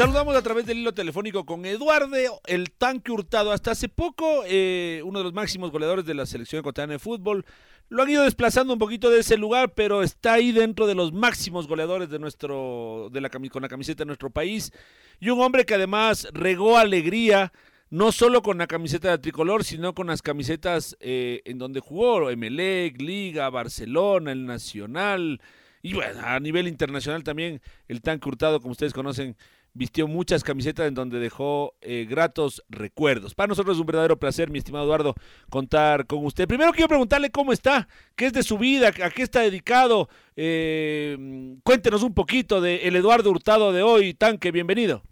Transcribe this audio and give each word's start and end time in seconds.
Saludamos 0.00 0.34
a 0.34 0.40
través 0.40 0.64
del 0.64 0.78
hilo 0.78 0.94
telefónico 0.94 1.44
con 1.44 1.66
Eduardo 1.66 2.16
el 2.46 2.70
tanque 2.70 3.12
hurtado. 3.12 3.52
Hasta 3.52 3.72
hace 3.72 3.90
poco, 3.90 4.44
eh, 4.46 5.02
uno 5.04 5.18
de 5.18 5.24
los 5.24 5.34
máximos 5.34 5.70
goleadores 5.70 6.06
de 6.06 6.14
la 6.14 6.24
selección 6.24 6.60
ecuatoriana 6.60 6.94
de 6.94 6.98
fútbol. 6.98 7.44
Lo 7.90 8.02
han 8.02 8.08
ido 8.08 8.22
desplazando 8.22 8.72
un 8.72 8.78
poquito 8.78 9.10
de 9.10 9.20
ese 9.20 9.36
lugar, 9.36 9.74
pero 9.74 10.02
está 10.02 10.32
ahí 10.32 10.52
dentro 10.52 10.86
de 10.86 10.94
los 10.94 11.12
máximos 11.12 11.68
goleadores 11.68 12.08
de 12.08 12.18
nuestro, 12.18 13.10
de 13.12 13.20
la, 13.20 13.28
con 13.28 13.60
la 13.60 13.68
camiseta 13.68 13.98
de 13.98 14.06
nuestro 14.06 14.30
país. 14.30 14.72
Y 15.20 15.28
un 15.28 15.38
hombre 15.42 15.66
que 15.66 15.74
además 15.74 16.28
regó 16.32 16.78
alegría, 16.78 17.52
no 17.90 18.10
solo 18.10 18.40
con 18.40 18.56
la 18.56 18.66
camiseta 18.66 19.10
de 19.10 19.18
tricolor, 19.18 19.64
sino 19.64 19.94
con 19.94 20.06
las 20.06 20.22
camisetas 20.22 20.96
eh, 21.00 21.42
en 21.44 21.58
donde 21.58 21.80
jugó, 21.80 22.30
Emelec, 22.30 22.98
Liga, 23.02 23.50
Barcelona, 23.50 24.32
el 24.32 24.46
Nacional. 24.46 25.42
Y 25.82 25.92
bueno, 25.92 26.20
a 26.24 26.40
nivel 26.40 26.68
internacional 26.68 27.22
también, 27.22 27.60
el 27.86 28.00
tanque 28.00 28.28
hurtado, 28.30 28.60
como 28.60 28.72
ustedes 28.72 28.94
conocen, 28.94 29.36
vistió 29.72 30.08
muchas 30.08 30.42
camisetas 30.44 30.88
en 30.88 30.94
donde 30.94 31.18
dejó 31.18 31.74
eh, 31.80 32.06
gratos 32.08 32.62
recuerdos. 32.68 33.34
Para 33.34 33.48
nosotros 33.48 33.76
es 33.76 33.80
un 33.80 33.86
verdadero 33.86 34.18
placer, 34.18 34.50
mi 34.50 34.58
estimado 34.58 34.84
Eduardo, 34.84 35.14
contar 35.48 36.06
con 36.06 36.24
usted. 36.24 36.48
Primero 36.48 36.72
quiero 36.72 36.88
preguntarle 36.88 37.30
cómo 37.30 37.52
está, 37.52 37.88
qué 38.16 38.26
es 38.26 38.32
de 38.32 38.42
su 38.42 38.58
vida, 38.58 38.88
a 38.88 39.10
qué 39.10 39.22
está 39.22 39.40
dedicado. 39.40 40.08
Eh, 40.36 41.56
cuéntenos 41.62 42.02
un 42.02 42.14
poquito 42.14 42.60
de 42.60 42.88
el 42.88 42.96
Eduardo 42.96 43.30
Hurtado 43.30 43.72
de 43.72 43.82
hoy. 43.82 44.14
Tanque, 44.14 44.50
bienvenido. 44.50 45.02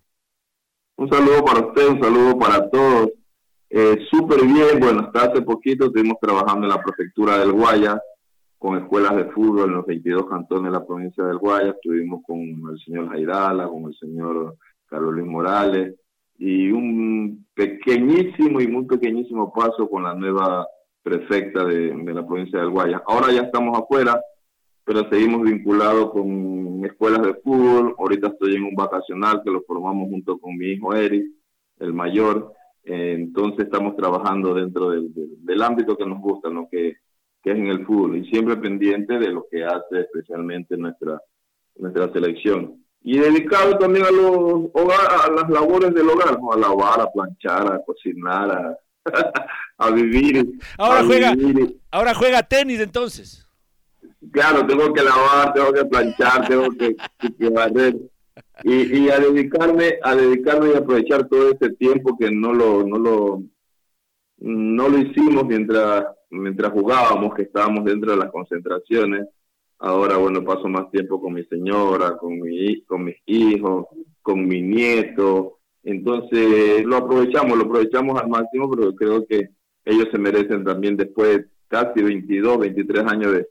Un 0.97 1.09
saludo 1.09 1.45
para 1.45 1.61
usted, 1.67 1.89
un 1.89 2.03
saludo 2.03 2.39
para 2.39 2.69
todos. 2.71 3.11
Eh, 3.71 3.99
Súper 4.11 4.45
bien, 4.45 4.81
bueno, 4.81 5.01
hasta 5.01 5.31
hace 5.31 5.43
poquito 5.43 5.87
estuvimos 5.87 6.17
trabajando 6.21 6.67
en 6.67 6.73
la 6.73 6.83
prefectura 6.83 7.39
del 7.39 7.53
Guaya 7.53 8.01
con 8.59 8.77
escuelas 8.77 9.17
de 9.17 9.27
fútbol 9.27 9.71
en 9.71 9.77
los 9.77 9.87
22 9.87 10.29
cantones 10.29 10.73
de 10.73 10.79
la 10.79 10.87
provincia 10.87 11.25
del 11.25 11.39
Guaya. 11.39 11.71
Estuvimos 11.71 12.23
con 12.27 12.41
el 12.41 12.79
señor 12.85 13.09
Jairala, 13.09 13.69
con 13.69 13.85
el 13.85 13.95
señor 13.95 14.57
Carlos 14.87 15.15
Luis 15.15 15.27
Morales 15.27 15.95
y 16.39 16.71
un 16.71 17.47
pequeñísimo 17.55 18.61
y 18.61 18.69
muy 18.69 18.85
pequeñísimo 18.87 19.53
paso 19.53 19.89
con 19.89 20.05
la 20.05 20.15
nueva 20.15 20.67
prefecta 21.03 21.65
de, 21.65 21.95
la 21.95 22.27
provincia 22.27 22.61
del 22.61 22.71
Guaya. 22.71 23.03
Ahora 23.07 23.33
ya 23.33 23.43
estamos 23.43 23.79
afuera, 23.79 24.21
pero 24.85 25.09
seguimos 25.09 25.43
vinculados 25.43 26.11
con 26.11 26.85
escuelas 26.85 27.23
de 27.23 27.35
fútbol. 27.35 27.95
Ahorita 27.99 28.29
estoy 28.29 28.57
en 28.57 28.65
un 28.65 28.75
vacacional 28.75 29.43
que 29.45 29.51
lo 29.51 29.63
formamos 29.63 30.09
junto 30.09 30.39
con 30.39 30.57
mi 30.57 30.67
hijo 30.67 30.95
Eric, 30.95 31.25
el 31.79 31.93
mayor. 31.93 32.53
entonces 32.85 33.67
estamos 33.67 33.97
trabajando 33.97 34.55
dentro 34.55 34.91
del, 34.91 35.13
del, 35.15 35.63
ámbito 35.63 35.97
que 35.97 36.07
nos 36.07 36.21
gusta, 36.21 36.49
lo 36.49 36.69
que 36.71 36.97
que 37.43 37.51
es 37.53 37.57
en 37.57 37.69
el 37.69 37.87
fútbol 37.87 38.17
y 38.17 38.29
siempre 38.31 38.57
pendiente 38.57 39.19
de 39.19 39.31
lo 39.31 39.47
que 39.51 39.65
hace 39.65 40.01
especialmente 40.01 40.77
nuestra, 40.77 41.21
nuestra 41.77 42.13
selección. 42.13 42.85
Y 43.03 43.19
dedicado 43.19 43.79
también 43.79 44.05
a, 44.07 44.11
los 44.11 44.71
a 44.75 45.31
las 45.31 45.49
labores 45.49 45.95
del 45.95 46.09
hogar, 46.09 46.39
a 46.53 46.57
lavar, 46.59 47.01
a 47.01 47.11
planchar, 47.11 47.73
a 47.73 47.83
cocinar, 47.85 48.51
a, 48.51 48.79
a 49.79 49.91
vivir. 49.91 50.59
Ahora, 50.77 51.05
juega, 51.05 51.35
ahora 51.91 52.15
juega 52.15 52.43
tenis 52.43 52.81
entonces. 52.81 53.47
Claro, 54.33 54.67
tengo 54.67 54.93
que 54.93 55.03
lavar, 55.03 55.53
tengo 55.55 55.73
que 55.73 55.85
planchar, 55.85 56.49
tengo 56.49 56.71
que, 56.71 56.97
que 57.39 57.49
barrer. 57.51 57.97
Y, 58.65 59.05
y, 59.05 59.11
a 59.11 59.19
dedicarme 59.21 59.99
a 60.03 60.15
dedicarme 60.17 60.71
y 60.71 60.77
aprovechar 60.77 61.29
todo 61.29 61.53
este 61.53 61.71
tiempo 61.71 62.17
que 62.19 62.31
no 62.31 62.53
lo 62.53 62.85
no 62.85 62.99
lo 62.99 63.43
no 64.39 64.89
lo 64.89 64.99
hicimos 64.99 65.45
mientras 65.45 66.07
mientras 66.31 66.73
jugábamos, 66.73 67.35
que 67.35 67.43
estábamos 67.43 67.85
dentro 67.85 68.13
de 68.13 68.19
las 68.19 68.31
concentraciones. 68.31 69.29
Ahora, 69.79 70.17
bueno, 70.17 70.45
paso 70.45 70.69
más 70.69 70.91
tiempo 70.91 71.21
con 71.21 71.35
mi 71.35 71.45
señora, 71.45 72.17
con, 72.17 72.41
mi, 72.41 72.83
con 72.83 73.05
mis 73.05 73.17
hijos, 73.27 73.87
con 74.23 74.47
mi 74.47 74.61
nieto. 74.61 75.59
Entonces, 75.85 76.85
lo 76.85 76.97
aprovechamos, 76.97 77.57
lo 77.57 77.65
aprovechamos 77.65 78.21
al 78.21 78.29
máximo, 78.29 78.71
pero 78.71 78.95
creo 78.95 79.27
que 79.27 79.51
ellos 79.85 80.09
se 80.11 80.19
merecen 80.19 80.65
también 80.65 80.97
después 80.97 81.39
de 81.39 81.47
casi 81.69 82.03
22, 82.03 82.59
23 82.59 83.05
años 83.05 83.33
de, 83.33 83.49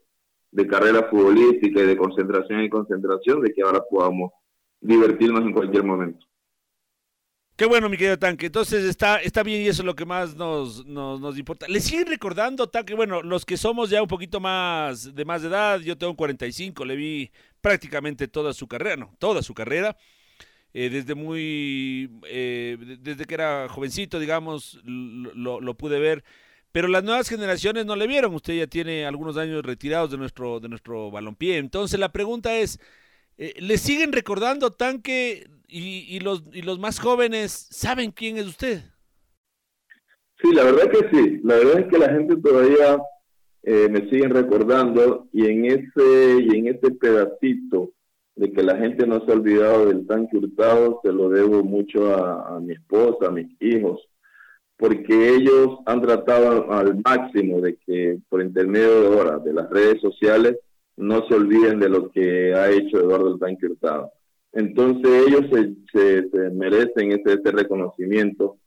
de 0.52 0.68
carrera 0.68 1.08
futbolística 1.10 1.82
y 1.82 1.86
de 1.86 1.98
concentración 1.98 2.62
y 2.62 2.70
concentración, 2.70 3.42
de 3.42 3.54
que 3.54 3.62
ahora 3.62 3.82
podamos 3.90 4.32
divertirnos 4.82 5.42
en 5.42 5.54
cualquier 5.54 5.84
momento. 5.84 6.26
Qué 7.58 7.66
bueno, 7.66 7.90
mi 7.90 7.98
querido 7.98 8.20
Tanque. 8.20 8.46
Entonces 8.46 8.84
está, 8.84 9.18
está 9.18 9.42
bien 9.42 9.64
y 9.64 9.68
eso 9.68 9.82
es 9.82 9.86
lo 9.88 9.96
que 9.96 10.06
más 10.06 10.36
nos, 10.36 10.86
nos, 10.86 11.38
importa. 11.40 11.68
¿Le 11.68 11.80
siguen 11.80 12.06
recordando, 12.06 12.70
Tanque? 12.70 12.94
Bueno, 12.94 13.24
los 13.24 13.46
que 13.46 13.58
somos 13.58 13.90
ya 13.90 14.00
un 14.00 14.08
poquito 14.08 14.40
más 14.40 15.16
de 15.16 15.26
más 15.26 15.42
de 15.42 15.48
edad, 15.48 15.80
yo 15.80 15.98
tengo 15.98 16.16
45, 16.16 16.86
le 16.86 16.96
vi 16.96 17.32
prácticamente 17.60 18.28
toda 18.28 18.54
su 18.54 18.68
carrera, 18.68 18.98
no, 18.98 19.16
toda 19.18 19.42
su 19.42 19.56
carrera. 19.56 19.98
Eh, 20.72 20.92
desde 20.92 21.16
muy, 21.16 22.12
eh, 22.28 22.78
desde 23.00 23.26
que 23.26 23.34
era 23.34 23.68
jovencito, 23.70 24.20
digamos, 24.20 24.80
lo, 24.84 25.60
lo, 25.60 25.74
pude 25.78 25.98
ver. 26.00 26.24
Pero 26.72 26.88
las 26.88 27.04
nuevas 27.04 27.28
generaciones 27.28 27.88
no 27.88 27.96
le 27.96 28.06
vieron. 28.06 28.36
Usted 28.36 28.54
ya 28.54 28.68
tiene 28.68 29.04
algunos 29.08 29.36
años 29.36 29.66
retirados 29.66 30.12
de 30.12 30.18
nuestro, 30.18 30.60
de 30.60 30.70
nuestro 30.70 31.10
balompié. 31.10 31.58
Entonces 31.58 32.00
la 32.00 32.12
pregunta 32.12 32.56
es, 32.56 32.80
eh, 33.38 33.54
¿le 33.60 33.78
siguen 33.78 34.12
recordando 34.12 34.72
Tanque 34.72 35.48
y, 35.68 36.20
los, 36.22 36.44
y 36.54 36.62
los 36.62 36.80
más 36.80 37.00
jóvenes 37.00 37.68
saben 37.72 38.12
quién 38.12 38.38
es 38.38 38.48
usted. 38.48 38.82
Sí, 40.42 40.54
la 40.54 40.64
verdad 40.64 40.90
que 40.90 41.10
sí. 41.12 41.40
La 41.44 41.56
verdad 41.56 41.80
es 41.80 41.88
que 41.88 41.98
la 41.98 42.10
gente 42.10 42.36
todavía 42.38 43.00
eh, 43.64 43.88
me 43.90 44.10
siguen 44.10 44.30
recordando 44.30 45.28
y 45.34 45.46
en 45.46 45.66
ese 45.66 46.38
y 46.42 46.58
en 46.58 46.68
ese 46.68 46.92
pedacito 46.92 47.92
de 48.36 48.52
que 48.52 48.62
la 48.62 48.78
gente 48.78 49.08
no 49.08 49.26
se 49.26 49.32
ha 49.32 49.36
olvidado 49.36 49.88
del 49.88 50.06
tanque 50.06 50.38
hurtado 50.38 51.00
se 51.04 51.12
lo 51.12 51.30
debo 51.30 51.64
mucho 51.64 52.14
a, 52.16 52.60
mi 52.60 52.74
esposa, 52.74 53.28
a 53.28 53.32
mis 53.32 53.50
hijos, 53.60 54.08
porque 54.78 55.30
ellos 55.30 55.80
han 55.88 56.02
tratado 56.02 56.72
al 56.72 57.02
máximo 57.04 57.60
de 57.62 57.78
que 57.78 58.20
por 58.30 58.44
intermedio 58.44 59.02
de 59.02 59.08
ahora 59.08 59.40
de 59.40 59.54
las 59.54 59.68
redes 59.72 60.00
sociales 60.02 60.56
no 60.98 61.28
se 61.28 61.36
olviden 61.36 61.80
de 61.80 61.90
lo 61.90 62.10
que 62.12 62.54
ha 62.54 62.70
hecho 62.72 63.00
Eduardo 63.00 63.34
el 63.34 63.40
tanque 63.40 63.68
hurtado. 63.68 64.12
Entonces 64.52 65.28
ellos 65.28 65.46
se, 65.94 66.50
merecen 66.52 67.12
ese, 67.12 67.38
reconocimiento 67.52 68.58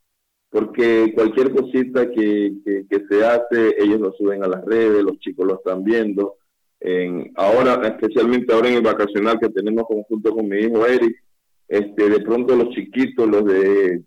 porque 0.50 1.12
cualquier 1.14 1.52
cosita 1.52 2.10
que, 2.10 2.54
se 3.08 3.24
hace, 3.24 3.74
ellos 3.78 4.00
lo 4.00 4.12
suben 4.12 4.42
a 4.42 4.48
las 4.48 4.64
redes, 4.64 5.02
los 5.02 5.18
chicos 5.18 5.46
lo 5.46 5.54
están 5.56 5.84
viendo. 5.84 6.36
En, 6.80 7.30
ahora, 7.36 7.80
especialmente 7.86 8.52
ahora 8.52 8.68
en 8.68 8.76
el 8.76 8.82
vacacional 8.82 9.38
que 9.38 9.50
tenemos 9.50 9.84
conjunto 9.84 10.34
con 10.34 10.48
mi 10.48 10.58
hijo 10.58 10.86
Eric, 10.86 11.22
este, 11.68 12.08
de 12.08 12.20
pronto 12.20 12.56
los 12.56 12.70
chiquitos, 12.70 13.28
los 13.28 13.44
de 13.44 14.02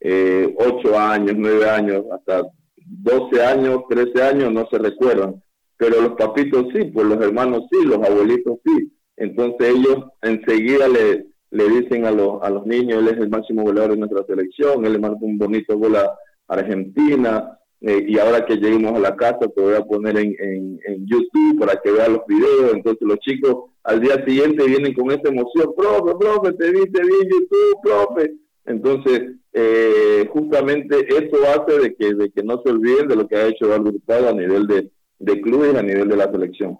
eh, 0.00 0.54
8 0.56 0.98
años, 0.98 1.34
9 1.36 1.68
años, 1.68 2.04
hasta 2.12 2.42
12 2.76 3.44
años, 3.44 3.82
13 3.88 4.22
años, 4.22 4.52
no 4.52 4.68
se 4.70 4.78
recuerdan. 4.78 5.42
Pero 5.78 6.02
los 6.02 6.12
papitos 6.12 6.66
sí, 6.74 6.84
pues 6.92 7.06
los 7.06 7.20
hermanos 7.24 7.62
sí, 7.70 7.86
los 7.86 8.06
abuelitos 8.06 8.58
sí. 8.64 8.92
Entonces 9.16 9.74
ellos 9.74 10.04
enseguida 10.22 10.88
le, 10.88 11.26
le 11.50 11.68
dicen 11.68 12.04
a 12.04 12.10
los, 12.10 12.42
a 12.42 12.50
los 12.50 12.66
niños, 12.66 13.00
él 13.00 13.08
es 13.08 13.18
el 13.18 13.30
máximo 13.30 13.62
goleador 13.62 13.92
de 13.92 13.98
nuestra 13.98 14.24
selección, 14.26 14.84
él 14.84 14.92
le 14.92 14.98
marca 14.98 15.18
un 15.22 15.38
bonito 15.38 15.78
gol 15.78 15.96
a 15.96 16.14
Argentina, 16.48 17.58
eh, 17.80 18.04
y 18.08 18.18
ahora 18.18 18.44
que 18.44 18.56
lleguemos 18.56 18.92
a 18.94 18.98
la 18.98 19.14
casa 19.14 19.38
te 19.54 19.60
voy 19.60 19.74
a 19.74 19.84
poner 19.84 20.18
en, 20.18 20.34
en, 20.40 21.06
YouTube 21.06 21.60
para 21.60 21.80
que 21.80 21.92
vean 21.92 22.14
los 22.14 22.26
videos, 22.26 22.74
entonces 22.74 23.06
los 23.06 23.18
chicos 23.20 23.70
al 23.84 24.00
día 24.00 24.22
siguiente 24.26 24.66
vienen 24.66 24.92
con 24.94 25.10
esa 25.12 25.28
emoción, 25.28 25.72
profe, 25.76 26.14
profe, 26.18 26.52
te 26.54 26.72
vi, 26.72 26.80
te 26.90 27.02
vi 27.02 27.14
YouTube, 27.30 27.80
profe. 27.82 28.34
Entonces, 28.66 29.30
eh, 29.52 30.28
justamente 30.30 31.06
eso 31.08 31.36
hace 31.46 31.78
de 31.78 31.94
que, 31.94 32.14
de 32.14 32.30
que 32.30 32.42
no 32.42 32.60
se 32.62 32.70
olviden 32.70 33.08
de 33.08 33.16
lo 33.16 33.26
que 33.26 33.36
ha 33.36 33.46
hecho 33.46 33.64
Eduardo 33.64 33.90
Hurtado 33.90 34.28
a 34.28 34.32
nivel 34.32 34.66
de, 34.66 34.90
de 35.18 35.40
clubes, 35.40 35.74
a 35.74 35.82
nivel 35.82 36.08
de 36.08 36.16
la 36.16 36.30
selección. 36.30 36.78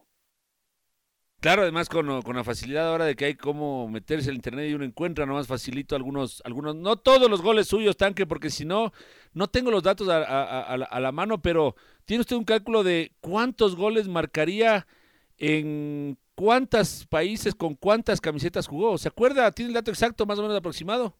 Claro, 1.40 1.62
además 1.62 1.88
con, 1.88 2.20
con, 2.22 2.34
la 2.34 2.42
facilidad 2.42 2.88
ahora 2.88 3.04
de 3.04 3.14
que 3.14 3.26
hay 3.26 3.34
cómo 3.34 3.88
meterse 3.88 4.28
en 4.28 4.34
internet 4.34 4.68
y 4.68 4.74
uno 4.74 4.84
encuentra 4.84 5.24
nomás 5.24 5.46
facilito 5.46 5.94
algunos, 5.94 6.42
algunos, 6.44 6.74
no 6.74 6.96
todos 6.96 7.30
los 7.30 7.42
goles 7.42 7.68
suyos, 7.68 7.96
tanque, 7.96 8.26
porque 8.26 8.50
si 8.50 8.64
no, 8.64 8.92
no 9.34 9.46
tengo 9.46 9.70
los 9.70 9.84
datos 9.84 10.08
a, 10.08 10.16
a, 10.24 10.74
a, 10.74 11.00
la 11.00 11.12
mano, 11.12 11.40
pero 11.40 11.76
¿tiene 12.06 12.22
usted 12.22 12.34
un 12.34 12.44
cálculo 12.44 12.82
de 12.82 13.12
cuántos 13.20 13.76
goles 13.76 14.08
marcaría 14.08 14.88
en 15.36 16.18
cuántos 16.34 17.06
países, 17.06 17.54
con 17.54 17.76
cuántas 17.76 18.20
camisetas 18.20 18.66
jugó? 18.66 18.98
¿Se 18.98 19.06
acuerda? 19.06 19.52
¿Tiene 19.52 19.68
el 19.68 19.74
dato 19.74 19.92
exacto, 19.92 20.26
más 20.26 20.40
o 20.40 20.42
menos 20.42 20.56
aproximado? 20.56 21.14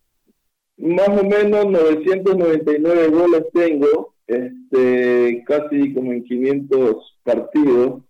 Más 0.78 1.08
o 1.10 1.22
menos 1.24 1.64
999 1.66 3.08
goles 3.08 3.44
tengo, 3.52 4.14
este, 4.28 5.42
casi 5.46 5.92
como 5.92 6.12
en 6.12 6.24
500 6.24 7.18
partidos 7.24 8.02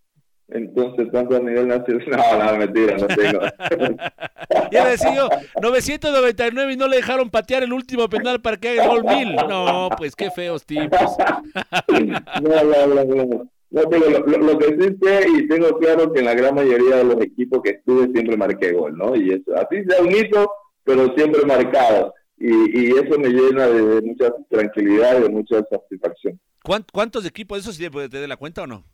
entonces, 0.48 1.12
tanto 1.12 1.36
a 1.36 1.40
nivel 1.40 1.68
nacional. 1.68 2.06
No, 2.08 2.52
no, 2.52 2.58
mentira, 2.58 2.96
no 2.96 3.06
tengo. 3.06 3.40
ya 4.72 4.88
decía 4.88 5.14
yo, 5.14 5.28
999 5.60 6.72
y 6.72 6.76
no 6.76 6.88
le 6.88 6.96
dejaron 6.96 7.28
patear 7.28 7.62
el 7.62 7.72
último 7.72 8.08
penal 8.08 8.40
para 8.40 8.56
que 8.56 8.70
haga 8.70 8.84
el 8.84 8.88
gol 8.88 9.04
mil. 9.04 9.36
No, 9.36 9.90
pues 9.96 10.16
qué 10.16 10.30
feos 10.30 10.64
tipos. 10.64 10.98
no, 11.88 12.64
no, 12.64 13.04
no, 13.04 13.04
no. 13.04 13.50
No, 13.70 13.82
pero 13.90 14.08
lo, 14.08 14.20
lo, 14.20 14.58
que 14.58 14.68
sí 14.80 14.96
sé 15.02 15.26
y 15.28 15.46
tengo 15.46 15.78
claro 15.78 16.10
que 16.10 16.20
en 16.20 16.24
la 16.24 16.34
gran 16.34 16.54
mayoría 16.54 16.96
de 16.96 17.04
los 17.04 17.20
equipos 17.20 17.60
que 17.62 17.70
estuve 17.72 18.10
siempre 18.12 18.34
marqué 18.34 18.72
gol, 18.72 18.96
¿no? 18.96 19.14
Y 19.14 19.32
eso, 19.32 19.54
así 19.56 19.84
sea 19.84 20.00
un 20.00 20.10
hito, 20.10 20.50
pero 20.84 21.14
siempre 21.14 21.44
marcado. 21.44 22.14
Y, 22.40 22.80
y 22.80 22.90
eso 22.92 23.18
me 23.18 23.28
llena 23.28 23.66
de, 23.66 24.00
mucha 24.02 24.32
tranquilidad 24.48 25.18
y 25.18 25.22
de 25.22 25.28
mucha 25.28 25.64
satisfacción. 25.68 26.40
¿Cuántos 26.92 27.26
equipos? 27.26 27.58
¿Eso 27.58 27.72
sí 27.72 27.88
te 27.88 28.08
de 28.08 28.28
la 28.28 28.36
cuenta 28.36 28.62
o 28.62 28.66
no? 28.66 28.84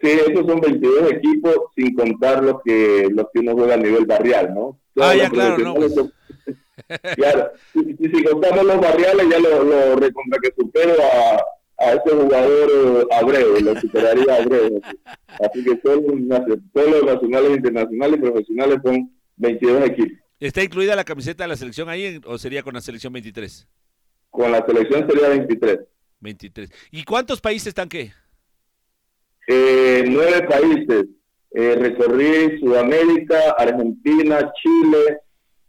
Sí, 0.00 0.10
esos 0.10 0.46
son 0.46 0.60
22 0.60 1.12
equipos 1.12 1.54
sin 1.76 1.94
contar 1.94 2.42
los 2.42 2.56
que 2.64 3.08
los 3.10 3.26
que 3.32 3.40
uno 3.40 3.52
juega 3.52 3.74
a 3.74 3.78
nivel 3.78 4.04
barrial, 4.04 4.52
¿no? 4.52 4.78
ah, 5.00 5.14
ya, 5.14 5.30
claro, 5.30 5.56
no. 5.58 5.74
Pues. 5.74 5.94
claro, 7.16 7.52
si, 7.72 7.96
si, 7.96 8.24
contamos 8.24 8.64
los 8.64 8.80
barriales, 8.80 9.26
ya 9.30 9.38
lo, 9.38 9.64
lo 9.64 9.96
recontra 9.96 10.38
que 10.42 10.52
supero 10.56 10.94
a, 11.00 11.84
a 11.84 11.92
ese 11.92 12.10
jugador 12.10 12.70
eh, 12.70 13.06
Abreu, 13.12 13.60
lo 13.60 13.80
superaría 13.80 14.36
Abreu. 14.36 14.80
Así 15.40 15.64
que 15.64 15.76
todos, 15.76 16.02
todos 16.72 16.90
los 16.90 17.04
nacionales, 17.04 17.56
internacionales 17.56 18.18
y 18.18 18.22
profesionales 18.22 18.78
son 18.84 19.10
22 19.36 19.84
equipos. 19.86 20.23
¿Está 20.44 20.62
incluida 20.62 20.94
la 20.94 21.04
camiseta 21.04 21.44
de 21.44 21.48
la 21.48 21.56
selección 21.56 21.88
ahí 21.88 22.20
o 22.26 22.36
sería 22.36 22.62
con 22.62 22.74
la 22.74 22.82
selección 22.82 23.14
23? 23.14 23.66
Con 24.28 24.52
la 24.52 24.62
selección 24.66 25.08
sería 25.08 25.28
23. 25.30 25.78
23. 26.20 26.70
¿Y 26.90 27.02
cuántos 27.02 27.40
países 27.40 27.68
están 27.68 27.88
qué? 27.88 28.12
Eh, 29.48 30.04
nueve 30.06 30.46
países. 30.46 31.06
Eh, 31.50 31.76
recorrí 31.76 32.60
Sudamérica, 32.60 33.52
Argentina, 33.56 34.52
Chile, 34.60 35.18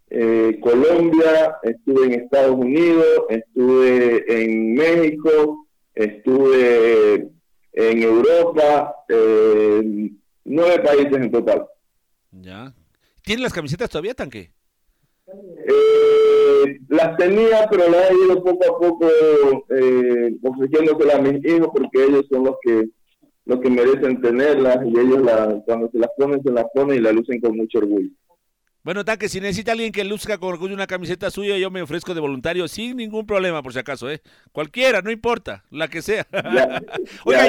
eh, 0.09 0.59
Colombia, 0.61 1.55
estuve 1.63 2.07
en 2.07 2.13
Estados 2.23 2.57
Unidos, 2.57 3.07
estuve 3.29 4.25
en 4.27 4.73
México, 4.73 5.69
estuve 5.93 7.29
en 7.71 8.03
Europa, 8.03 8.93
nueve 10.43 10.79
países 10.83 11.13
en 11.13 11.31
total. 11.31 11.65
Ya. 12.31 12.73
¿Tienen 13.21 13.43
las 13.43 13.53
camisetas 13.53 13.89
todavía, 13.89 14.13
Tanque? 14.13 14.54
Las 16.89 17.17
tenía, 17.17 17.67
pero 17.69 17.89
las 17.89 18.11
he 18.11 18.15
ido 18.15 18.43
poco 18.43 18.65
a 18.65 18.79
poco 18.79 19.07
eh, 19.69 20.35
ofreciéndoselas 20.41 21.15
a 21.15 21.21
mis 21.21 21.45
hijos 21.45 21.69
porque 21.73 22.03
ellos 22.05 22.25
son 22.29 22.45
los 22.45 22.55
que 22.61 22.89
lo 23.45 23.59
que 23.61 23.69
merecen 23.69 24.21
tenerlas 24.21 24.79
y 24.85 24.99
ellos 24.99 25.21
la, 25.21 25.61
cuando 25.65 25.89
se 25.91 25.99
las 25.99 26.09
ponen, 26.17 26.41
se 26.41 26.51
las 26.51 26.65
ponen 26.73 26.97
y 26.97 27.01
la 27.01 27.11
lucen 27.11 27.39
con 27.39 27.55
mucho 27.55 27.77
orgullo. 27.77 28.09
Bueno, 28.85 29.03
que 29.03 29.29
si 29.29 29.41
necesita 29.41 29.71
alguien 29.71 29.91
que 29.91 30.03
luzca 30.03 30.37
con 30.37 30.49
orgullo 30.49 30.75
una 30.75 30.85
camiseta 30.85 31.31
suya, 31.31 31.57
yo 31.57 31.71
me 31.71 31.81
ofrezco 31.81 32.13
de 32.13 32.21
voluntario 32.21 32.67
sin 32.67 32.97
ningún 32.97 33.25
problema, 33.25 33.63
por 33.63 33.73
si 33.73 33.79
acaso, 33.79 34.11
¿eh? 34.11 34.21
Cualquiera, 34.51 35.01
no 35.01 35.09
importa, 35.09 35.63
la 35.71 35.87
que 35.87 36.03
sea. 36.03 36.27
Oiga, 37.25 37.47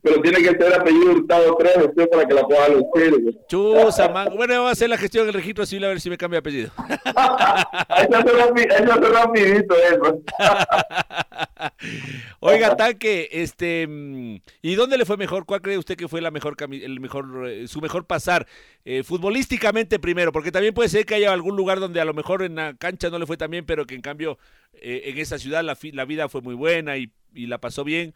pero 0.00 0.22
tiene 0.22 0.38
que 0.38 0.50
ser 0.56 0.74
apellido 0.80 1.12
Hurtado 1.12 1.56
3 1.58 1.76
usted 1.88 2.08
para 2.08 2.26
que 2.26 2.32
la 2.32 2.46
pueda 2.46 2.68
lucir. 2.70 3.38
Chusa, 3.48 4.08
man. 4.08 4.28
Bueno, 4.34 4.60
voy 4.60 4.70
a 4.70 4.72
hacer 4.72 4.88
la 4.88 4.96
gestión 4.96 5.26
del 5.26 5.34
registro 5.34 5.66
civil 5.66 5.84
a 5.84 5.88
ver 5.88 6.00
si 6.00 6.08
me 6.08 6.16
cambia 6.16 6.38
apellido. 6.38 6.70
eso 7.98 8.18
es 8.18 9.10
rapidito, 9.12 9.74
eso. 9.74 10.22
Oiga, 12.40 12.76
Tanque, 12.76 13.28
este, 13.32 13.86
mm, 13.86 14.36
¿y 14.62 14.74
dónde 14.74 14.98
le 14.98 15.04
fue 15.04 15.16
mejor? 15.16 15.46
¿Cuál 15.46 15.62
cree 15.62 15.78
usted 15.78 15.96
que 15.96 16.08
fue 16.08 16.20
la 16.20 16.30
mejor, 16.30 16.56
el 16.70 17.00
mejor, 17.00 17.48
eh, 17.48 17.68
su 17.68 17.80
mejor 17.80 18.06
pasar? 18.06 18.46
Eh, 18.84 19.02
futbolísticamente 19.02 19.98
primero, 19.98 20.32
porque 20.32 20.52
también 20.52 20.74
puede 20.74 20.88
ser 20.88 21.06
que 21.06 21.14
haya 21.14 21.32
algún 21.32 21.56
lugar 21.56 21.80
donde 21.80 22.00
a 22.00 22.04
lo 22.04 22.14
mejor 22.14 22.42
en 22.42 22.56
la 22.56 22.74
cancha 22.74 23.10
no 23.10 23.18
le 23.18 23.26
fue 23.26 23.36
tan 23.36 23.50
bien, 23.50 23.64
pero 23.64 23.86
que 23.86 23.94
en 23.94 24.02
cambio 24.02 24.38
eh, 24.74 25.02
en 25.06 25.18
esa 25.18 25.38
ciudad 25.38 25.64
la, 25.64 25.76
la, 25.92 26.04
vida 26.04 26.28
fue 26.28 26.40
muy 26.40 26.54
buena 26.54 26.96
y, 26.96 27.10
y 27.34 27.46
la 27.46 27.58
pasó 27.58 27.84
bien. 27.84 28.14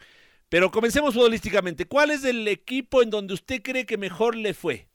Pero 0.48 0.70
comencemos 0.70 1.14
futbolísticamente. 1.14 1.86
¿Cuál 1.86 2.10
es 2.10 2.24
el 2.24 2.46
equipo 2.48 3.02
en 3.02 3.10
donde 3.10 3.34
usted 3.34 3.60
cree 3.62 3.84
que 3.84 3.98
mejor 3.98 4.34
le 4.34 4.54
fue? 4.54 4.88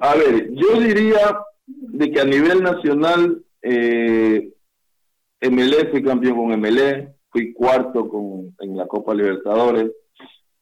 A 0.00 0.14
ver, 0.14 0.50
yo 0.54 0.80
diría 0.80 1.38
de 1.66 2.10
que 2.10 2.20
a 2.20 2.24
nivel 2.24 2.62
nacional 2.62 3.42
eh, 3.62 4.50
MLE 5.50 5.90
fui 5.90 6.02
campeón 6.02 6.36
con 6.36 6.60
MLE, 6.60 7.14
fui 7.30 7.52
cuarto 7.52 8.08
con, 8.08 8.54
en 8.60 8.76
la 8.76 8.86
Copa 8.86 9.14
Libertadores, 9.14 9.90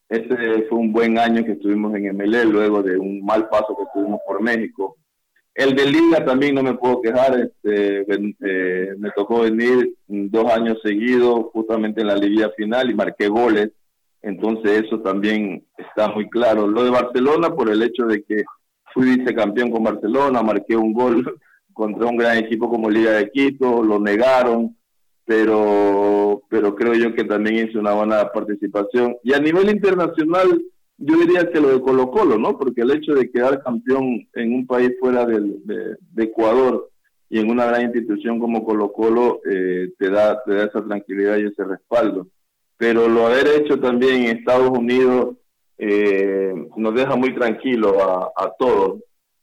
ese 0.08 0.62
fue 0.68 0.78
un 0.78 0.92
buen 0.92 1.18
año 1.18 1.44
que 1.44 1.52
estuvimos 1.52 1.94
en 1.94 2.16
MLE, 2.16 2.44
luego 2.46 2.82
de 2.82 2.98
un 2.98 3.24
mal 3.24 3.48
paso 3.48 3.76
que 3.76 3.84
tuvimos 3.94 4.20
por 4.26 4.42
México. 4.42 4.96
El 5.54 5.76
de 5.76 5.86
Liga 5.86 6.24
también 6.24 6.54
no 6.54 6.62
me 6.62 6.74
puedo 6.74 7.02
quejar, 7.02 7.38
este, 7.38 8.06
eh, 8.08 8.94
me 8.98 9.10
tocó 9.10 9.40
venir 9.40 9.94
dos 10.08 10.50
años 10.52 10.78
seguidos, 10.82 11.46
justamente 11.52 12.00
en 12.00 12.06
la 12.06 12.16
Liga 12.16 12.50
final, 12.56 12.90
y 12.90 12.94
marqué 12.94 13.28
goles, 13.28 13.70
entonces 14.22 14.84
eso 14.86 15.00
también 15.00 15.64
está 15.76 16.08
muy 16.08 16.28
claro. 16.30 16.66
Lo 16.66 16.84
de 16.84 16.90
Barcelona, 16.90 17.54
por 17.54 17.70
el 17.70 17.82
hecho 17.82 18.06
de 18.06 18.22
que 18.22 18.44
fui 18.94 19.16
vicecampeón 19.16 19.70
con 19.70 19.84
Barcelona, 19.84 20.42
marqué 20.42 20.76
un 20.76 20.92
gol 20.92 21.38
contra 21.72 22.06
un 22.06 22.16
gran 22.16 22.38
equipo 22.38 22.68
como 22.68 22.90
Liga 22.90 23.12
de 23.12 23.30
Quito, 23.30 23.82
lo 23.82 23.98
negaron, 23.98 24.76
pero, 25.24 26.42
pero 26.48 26.74
creo 26.74 26.94
yo 26.94 27.14
que 27.14 27.24
también 27.24 27.68
hice 27.68 27.78
una 27.78 27.92
buena 27.92 28.30
participación. 28.32 29.16
Y 29.22 29.32
a 29.32 29.38
nivel 29.38 29.70
internacional, 29.70 30.60
yo 30.98 31.16
diría 31.18 31.50
que 31.50 31.60
lo 31.60 31.68
de 31.68 31.80
Colo 31.80 32.10
Colo, 32.10 32.38
¿no? 32.38 32.58
Porque 32.58 32.82
el 32.82 32.90
hecho 32.90 33.14
de 33.14 33.30
quedar 33.30 33.62
campeón 33.62 34.26
en 34.34 34.54
un 34.54 34.66
país 34.66 34.92
fuera 34.98 35.24
de, 35.24 35.40
de, 35.64 36.24
Ecuador 36.24 36.90
y 37.28 37.38
en 37.38 37.50
una 37.50 37.64
gran 37.66 37.82
institución 37.82 38.38
como 38.38 38.64
Colo 38.64 38.92
Colo 38.92 39.40
eh, 39.50 39.90
te, 39.98 40.10
da, 40.10 40.42
te 40.42 40.54
da 40.54 40.64
esa 40.64 40.84
tranquilidad 40.84 41.38
y 41.38 41.46
ese 41.46 41.64
respaldo. 41.64 42.26
Pero 42.76 43.08
lo 43.08 43.26
haber 43.26 43.46
hecho 43.46 43.78
también 43.78 44.24
en 44.24 44.38
Estados 44.38 44.70
Unidos 44.70 45.36
eh, 45.78 46.52
nos 46.76 46.94
deja 46.94 47.14
muy 47.14 47.34
tranquilos 47.34 47.94
a 48.36 48.50
todos. 48.58 49.00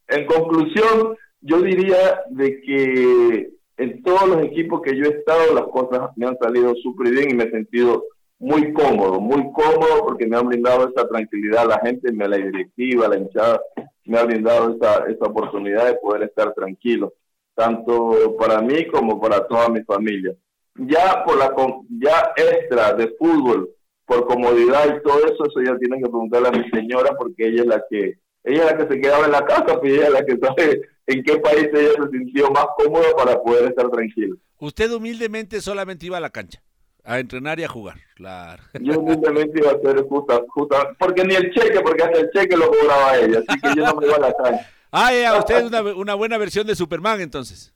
En 0.08 0.26
conclusión, 0.26 1.16
yo 1.42 1.62
diría 1.62 2.24
de 2.30 2.62
que 2.62 3.50
en 3.78 4.04
todos 4.04 4.28
los 4.28 4.44
equipos 4.44 4.82
que 4.82 4.96
yo 4.96 5.06
he 5.06 5.20
estado 5.20 5.54
las 5.54 5.68
cosas 5.68 6.10
me 6.16 6.28
han 6.28 6.38
salido 6.40 6.74
súper 6.76 7.12
bien 7.12 7.32
y 7.32 7.34
me 7.36 7.44
he 7.46 7.52
sentido 7.52 8.04
muy 8.40 8.74
cómodo, 8.74 9.20
muy 9.20 9.52
cómodo 9.52 10.06
porque 10.06 10.28
me 10.28 10.38
han 10.38 10.48
brindado 10.48 10.90
esa 10.90 11.08
tranquilidad 11.08 11.68
la 11.68 11.80
gente, 11.80 12.12
me 12.12 12.28
la 12.28 12.38
directiva, 12.38 13.08
la 13.08 13.18
hinchada, 13.18 13.62
me 14.06 14.18
ha 14.18 14.24
brindado 14.24 14.76
esa, 14.76 15.06
esa 15.08 15.26
oportunidad 15.26 15.86
de 15.88 15.96
poder 15.96 16.24
estar 16.24 16.54
tranquilo, 16.54 17.14
tanto 17.56 18.36
para 18.38 18.62
mí 18.62 18.88
como 18.88 19.20
para 19.20 19.48
toda 19.48 19.70
mi 19.70 19.84
familia. 19.84 20.36
Ya 20.76 21.24
por 21.26 21.38
la 21.38 21.54
ya 22.00 22.32
extra 22.36 22.94
de 22.94 23.08
fútbol, 23.18 23.70
por 24.06 24.28
comodidad 24.28 24.86
y 24.86 25.02
todo 25.02 25.20
eso, 25.26 25.46
eso 25.46 25.62
ya 25.64 25.78
tienen 25.78 26.02
que 26.02 26.10
preguntarle 26.10 26.50
a 26.50 26.52
mi 26.52 26.70
señora 26.70 27.16
porque 27.18 27.48
ella 27.48 27.62
es 27.62 27.68
la 27.68 27.84
que 27.90 28.20
ella 28.44 28.64
es 28.64 28.72
la 28.72 28.78
que 28.78 28.94
se 28.94 29.02
quedaba 29.02 29.26
en 29.26 29.32
la 29.32 29.46
casa, 29.46 29.80
pues 29.80 29.94
ella 29.94 30.08
es 30.08 30.14
la 30.14 30.26
que 30.26 30.38
sabe 30.38 30.82
en 31.08 31.24
qué 31.24 31.38
país 31.40 31.70
ella 31.74 31.92
se 32.04 32.18
sintió 32.18 32.52
más 32.52 32.66
cómoda 32.78 33.16
para 33.16 33.42
poder 33.42 33.70
estar 33.70 33.90
tranquilo. 33.90 34.38
Usted 34.60 34.92
humildemente 34.92 35.62
solamente 35.62 36.06
iba 36.06 36.18
a 36.18 36.22
la 36.22 36.30
cancha, 36.30 36.62
a 37.04 37.20
entrenar 37.20 37.60
y 37.60 37.64
a 37.64 37.68
jugar, 37.68 37.98
claro. 38.16 38.64
Yo 38.80 39.00
humildemente 39.00 39.60
iba 39.60 39.72
a 39.72 39.76
hacer 39.76 40.06
justa, 40.08 40.42
justa, 40.50 40.96
porque 41.00 41.24
ni 41.24 41.36
el 41.36 41.52
cheque, 41.54 41.80
porque 41.80 42.04
hasta 42.04 42.20
el 42.20 42.30
cheque 42.32 42.58
lo 42.58 42.70
cobraba 42.70 43.18
ella, 43.18 43.40
así 43.48 43.60
que 43.60 43.70
yo 43.76 43.86
no 43.86 43.96
me 43.96 44.08
iba 44.08 44.16
a 44.18 44.20
la 44.20 44.34
cancha. 44.34 44.70
Ah, 44.92 45.14
ya, 45.14 45.38
usted 45.38 45.58
es 45.58 45.64
una, 45.66 45.82
una 45.82 46.16
buena 46.16 46.38
versión 46.38 46.66
de 46.68 46.76
Superman 46.76 47.22
entonces. 47.22 47.74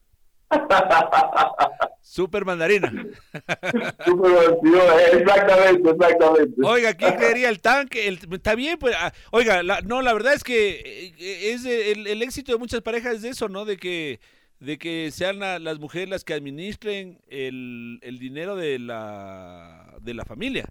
Super 2.01 2.43
mandarina. 2.45 2.91
exactamente, 5.13 5.89
exactamente. 5.91 6.61
Oiga, 6.63 6.93
¿quién 6.93 7.15
creería 7.15 7.49
el 7.49 7.61
tanque? 7.61 8.07
está 8.31 8.55
bien, 8.55 8.77
pues. 8.77 8.95
Ah, 8.97 9.13
oiga, 9.31 9.63
no, 9.63 10.01
la 10.01 10.13
verdad 10.13 10.33
es 10.33 10.43
que 10.43 11.13
eh, 11.17 11.53
es 11.53 11.65
el, 11.65 12.21
éxito 12.21 12.51
de 12.51 12.57
muchas 12.57 12.81
parejas 12.81 13.15
es 13.15 13.23
eso, 13.23 13.47
¿no? 13.47 13.63
De 13.65 13.77
que 13.77 14.19
de 14.59 14.77
que 14.77 15.09
sean 15.11 15.39
las 15.39 15.79
mujeres 15.79 16.09
las 16.09 16.23
que 16.23 16.33
administren 16.33 17.19
el, 17.27 17.99
dinero 18.19 18.55
de 18.55 18.77
la 18.77 19.95
de 20.01 20.13
la 20.13 20.25
familia. 20.25 20.65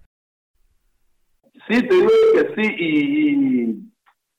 Sí, 1.68 1.82
te 1.82 1.94
digo 1.94 2.10
que 2.34 2.54
sí 2.54 2.68
y, 2.78 3.76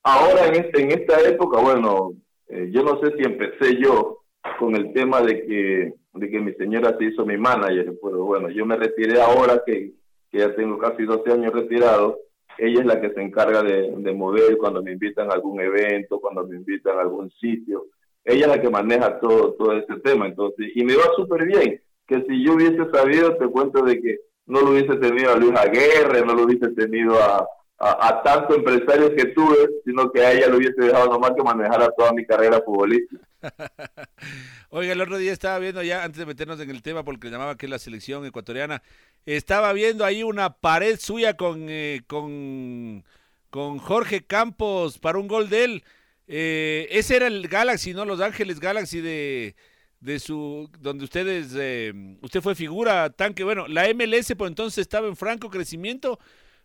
ahora 0.03 0.48
en, 0.48 0.55
este, 0.55 0.83
en 0.83 0.91
esta 0.91 1.19
época, 1.21 1.60
bueno, 1.60 2.13
eh, 2.48 2.69
yo 2.71 2.83
no 2.83 3.00
sé 3.01 3.12
si 3.17 3.24
empecé 3.24 3.81
yo 3.81 4.20
con 4.60 4.75
el 4.75 4.93
tema 4.93 5.21
de 5.21 5.45
que, 5.45 5.93
de 6.13 6.29
que 6.29 6.39
mi 6.39 6.53
señora 6.53 6.95
se 6.98 7.05
hizo 7.05 7.25
mi 7.25 7.38
manager, 7.38 7.93
pero 8.01 8.25
bueno, 8.25 8.50
yo 8.50 8.65
me 8.65 8.75
retiré 8.75 9.21
ahora 9.21 9.62
que, 9.65 9.93
que 10.31 10.38
ya 10.39 10.55
tengo 10.55 10.77
casi 10.77 11.03
12 11.03 11.31
años 11.31 11.53
retirado, 11.53 12.19
ella 12.57 12.81
es 12.81 12.86
la 12.86 13.01
que 13.01 13.12
se 13.12 13.21
encarga 13.21 13.63
de, 13.63 13.91
de 13.95 14.13
mover 14.13 14.57
cuando 14.57 14.83
me 14.83 14.91
invitan 14.91 15.29
a 15.29 15.33
algún 15.33 15.62
evento, 15.62 16.19
cuando 16.19 16.45
me 16.45 16.57
invitan 16.57 16.98
a 16.98 17.01
algún 17.01 17.31
sitio, 17.31 17.86
ella 18.24 18.45
es 18.45 18.48
la 18.48 18.62
que 18.62 18.69
maneja 18.69 19.19
todo, 19.19 19.53
todo 19.53 19.74
ese 19.74 20.00
tema, 20.01 20.27
entonces, 20.27 20.71
y 20.75 20.83
me 20.83 20.95
va 20.95 21.03
súper 21.15 21.45
bien, 21.45 21.81
que 22.07 22.24
si 22.27 22.43
yo 22.43 22.53
hubiese 22.53 22.89
sabido, 22.91 23.36
te 23.38 23.48
cuento 23.48 23.83
de 23.83 24.00
que 24.01 24.17
no 24.45 24.62
lo 24.62 24.71
hubiese 24.71 24.95
tenido 24.98 25.31
a 25.31 25.38
Luis 25.38 25.53
Aguirre, 25.57 26.25
no 26.25 26.33
lo 26.33 26.43
hubiese 26.43 26.69
tenido 26.69 27.15
a, 27.15 27.48
a, 27.81 28.21
tantos 28.23 28.57
empresarios 28.57 29.11
que 29.11 29.25
tuve, 29.27 29.57
sino 29.83 30.11
que 30.11 30.23
a 30.23 30.31
ella 30.31 30.47
lo 30.47 30.57
hubiese 30.57 30.79
dejado 30.79 31.07
nomás 31.07 31.31
que 31.35 31.43
manejara 31.43 31.89
toda 31.97 32.13
mi 32.13 32.25
carrera 32.25 32.61
futbolística. 32.63 33.25
Oiga, 34.69 34.93
el 34.93 35.01
otro 35.01 35.17
día 35.17 35.33
estaba 35.33 35.57
viendo 35.57 35.81
ya, 35.81 36.03
antes 36.03 36.19
de 36.19 36.25
meternos 36.27 36.59
en 36.59 36.69
el 36.69 36.83
tema, 36.83 37.03
porque 37.03 37.29
llamaba 37.29 37.57
que 37.57 37.65
es 37.65 37.69
la 37.69 37.79
selección 37.79 38.25
ecuatoriana, 38.25 38.83
estaba 39.25 39.73
viendo 39.73 40.05
ahí 40.05 40.21
una 40.21 40.53
pared 40.53 41.00
suya 41.00 41.35
con, 41.35 41.65
eh, 41.69 42.01
con, 42.05 43.03
con 43.50 43.79
Jorge 43.79 44.25
Campos 44.25 45.00
para 45.00 45.17
un 45.17 45.27
gol 45.27 45.50
de 45.50 45.63
él. 45.63 45.83
Eh, 46.27 46.88
ese 46.91 47.15
era 47.15 47.27
el 47.27 47.47
Galaxy, 47.47 47.93
¿no? 47.93 48.05
Los 48.05 48.21
Ángeles 48.21 48.59
Galaxy 48.59 49.01
de, 49.01 49.55
de 50.01 50.19
su 50.19 50.69
donde 50.79 51.03
ustedes 51.03 51.53
eh, 51.57 51.93
usted 52.21 52.41
fue 52.41 52.55
figura 52.55 53.09
tanque 53.11 53.43
bueno 53.43 53.67
la 53.67 53.85
MLS 53.93 54.33
por 54.35 54.47
entonces 54.47 54.79
estaba 54.79 55.07
en 55.07 55.15
franco 55.15 55.50
crecimiento 55.50 56.19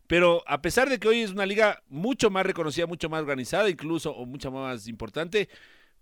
pero 0.06 0.42
a 0.46 0.62
pesar 0.62 0.88
de 0.88 0.98
que 0.98 1.08
hoy 1.08 1.22
es 1.22 1.32
una 1.32 1.46
liga 1.46 1.82
mucho 1.88 2.30
más 2.30 2.46
reconocida 2.46 2.86
mucho 2.86 3.08
más 3.08 3.20
organizada 3.20 3.68
incluso 3.68 4.12
o 4.12 4.26
mucho 4.26 4.50
más 4.50 4.88
importante 4.88 5.48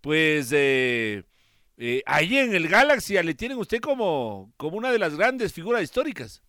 pues 0.00 0.52
eh, 0.52 1.24
eh, 1.76 2.02
ahí 2.06 2.36
en 2.36 2.54
el 2.54 2.68
Galaxy 2.68 3.20
le 3.22 3.34
tienen 3.34 3.58
usted 3.58 3.80
como 3.80 4.52
como 4.56 4.76
una 4.76 4.92
de 4.92 4.98
las 4.98 5.16
grandes 5.16 5.52
figuras 5.52 5.82
históricas. 5.82 6.42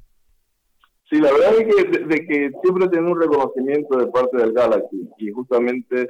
Sí 1.09 1.17
la 1.17 1.31
verdad 1.31 1.53
es 1.59 1.75
que 1.75 2.00
de, 2.00 2.51
siempre 2.63 2.89
tiene 2.89 3.12
un 3.12 3.19
reconocimiento 3.19 3.97
de 3.97 4.07
parte 4.07 4.38
del 4.38 4.53
Galaxy 4.53 5.09
y 5.17 5.31
justamente 5.31 6.07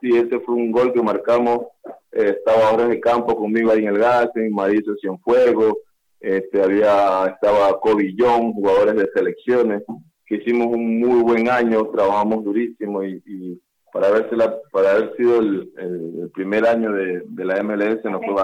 sí 0.00 0.16
ese 0.16 0.40
fue 0.40 0.54
un 0.54 0.70
gol 0.70 0.92
que 0.92 1.02
marcamos 1.02 1.66
eh, 2.12 2.36
estaba 2.38 2.70
ahora 2.70 2.84
en 2.86 2.92
el 2.92 3.00
campo 3.00 3.36
conmigo 3.36 3.70
ahí 3.70 3.80
en 3.80 3.88
el 3.88 3.98
Gasen, 3.98 4.52
Mauricio 4.52 4.96
Cienfuego, 5.00 5.78
este, 6.20 6.62
había, 6.62 7.26
estaba 7.26 7.78
Kobe 7.80 8.14
Young, 8.16 8.54
jugadores 8.54 8.96
de 8.96 9.10
selecciones, 9.14 9.82
que 10.28 10.36
hicimos 10.36 10.66
un 10.68 11.00
muy 11.00 11.22
buen 11.22 11.48
año, 11.48 11.86
trabajamos 11.86 12.44
durísimo 12.44 13.02
y, 13.02 13.60
para, 13.92 14.08
haberse 14.08 14.36
para 14.70 14.90
haber 14.90 15.16
sido 15.16 15.40
el, 15.40 16.30
primer 16.34 16.66
año 16.66 16.92
de, 16.92 17.24
la 17.44 17.62
MLS 17.62 18.04
nos 18.04 18.20
fue 18.24 18.34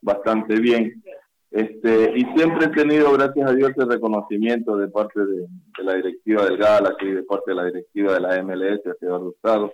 bastante 0.00 0.58
bien. 0.58 1.02
Este, 1.50 2.12
y 2.16 2.22
siempre 2.36 2.66
he 2.66 2.68
tenido, 2.70 3.12
gracias 3.12 3.48
a 3.48 3.54
Dios, 3.54 3.70
el 3.76 3.88
reconocimiento 3.88 4.76
de 4.76 4.88
parte 4.88 5.20
de, 5.20 5.46
la 5.84 5.94
directiva 5.94 6.44
del 6.46 6.56
Galaxy, 6.56 7.06
de 7.06 7.22
parte 7.22 7.50
de 7.50 7.54
la 7.54 7.64
directiva 7.66 8.14
de 8.14 8.20
la 8.20 8.42
MLS, 8.42 8.80
Eduardo 9.00 9.30
Estado, 9.30 9.72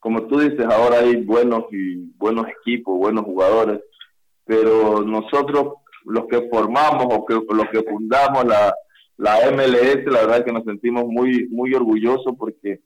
como 0.00 0.26
tú 0.26 0.40
dices, 0.40 0.64
ahora 0.66 0.98
hay 0.98 1.16
buenos 1.24 1.64
y 1.72 2.12
buenos 2.16 2.46
equipos, 2.60 2.98
buenos 2.98 3.24
jugadores, 3.24 3.80
pero 4.44 5.02
nosotros 5.02 5.74
los 6.04 6.26
que 6.26 6.48
formamos 6.48 7.06
o 7.10 7.24
que 7.26 7.34
los 7.34 7.66
que 7.72 7.82
fundamos 7.82 8.44
la, 8.44 8.72
la 9.18 9.50
MLS, 9.50 10.04
la 10.06 10.20
verdad 10.20 10.38
es 10.38 10.44
que 10.44 10.52
nos 10.52 10.64
sentimos 10.64 11.06
muy 11.06 11.48
muy 11.50 11.74
orgullosos 11.74 12.34
porque 12.38 12.80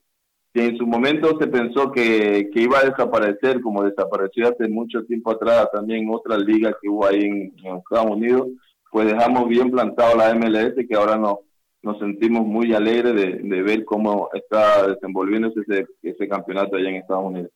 en 0.53 0.77
su 0.77 0.85
momento 0.85 1.37
se 1.39 1.47
pensó 1.47 1.91
que, 1.91 2.49
que, 2.53 2.61
iba 2.61 2.79
a 2.79 2.89
desaparecer, 2.89 3.61
como 3.61 3.83
desapareció 3.83 4.49
hace 4.49 4.67
mucho 4.67 5.05
tiempo 5.05 5.31
atrás 5.31 5.69
también 5.71 6.09
otra 6.09 6.37
liga 6.37 6.75
que 6.81 6.89
hubo 6.89 7.07
ahí 7.07 7.23
en, 7.23 7.53
en 7.63 7.77
Estados 7.77 8.11
Unidos, 8.11 8.47
pues 8.91 9.07
dejamos 9.07 9.47
bien 9.47 9.71
plantado 9.71 10.17
la 10.17 10.33
MLS 10.35 10.73
que 10.87 10.95
ahora 10.95 11.15
no, 11.15 11.39
nos 11.83 11.97
sentimos 11.99 12.45
muy 12.45 12.73
alegres 12.73 13.15
de, 13.15 13.63
ver 13.63 13.83
cómo 13.85 14.29
está 14.33 14.87
desenvolviéndose 14.87 15.61
ese, 15.61 15.87
ese 16.03 16.27
campeonato 16.27 16.75
allá 16.75 16.89
en 16.89 16.95
Estados 16.95 17.25
Unidos. 17.25 17.51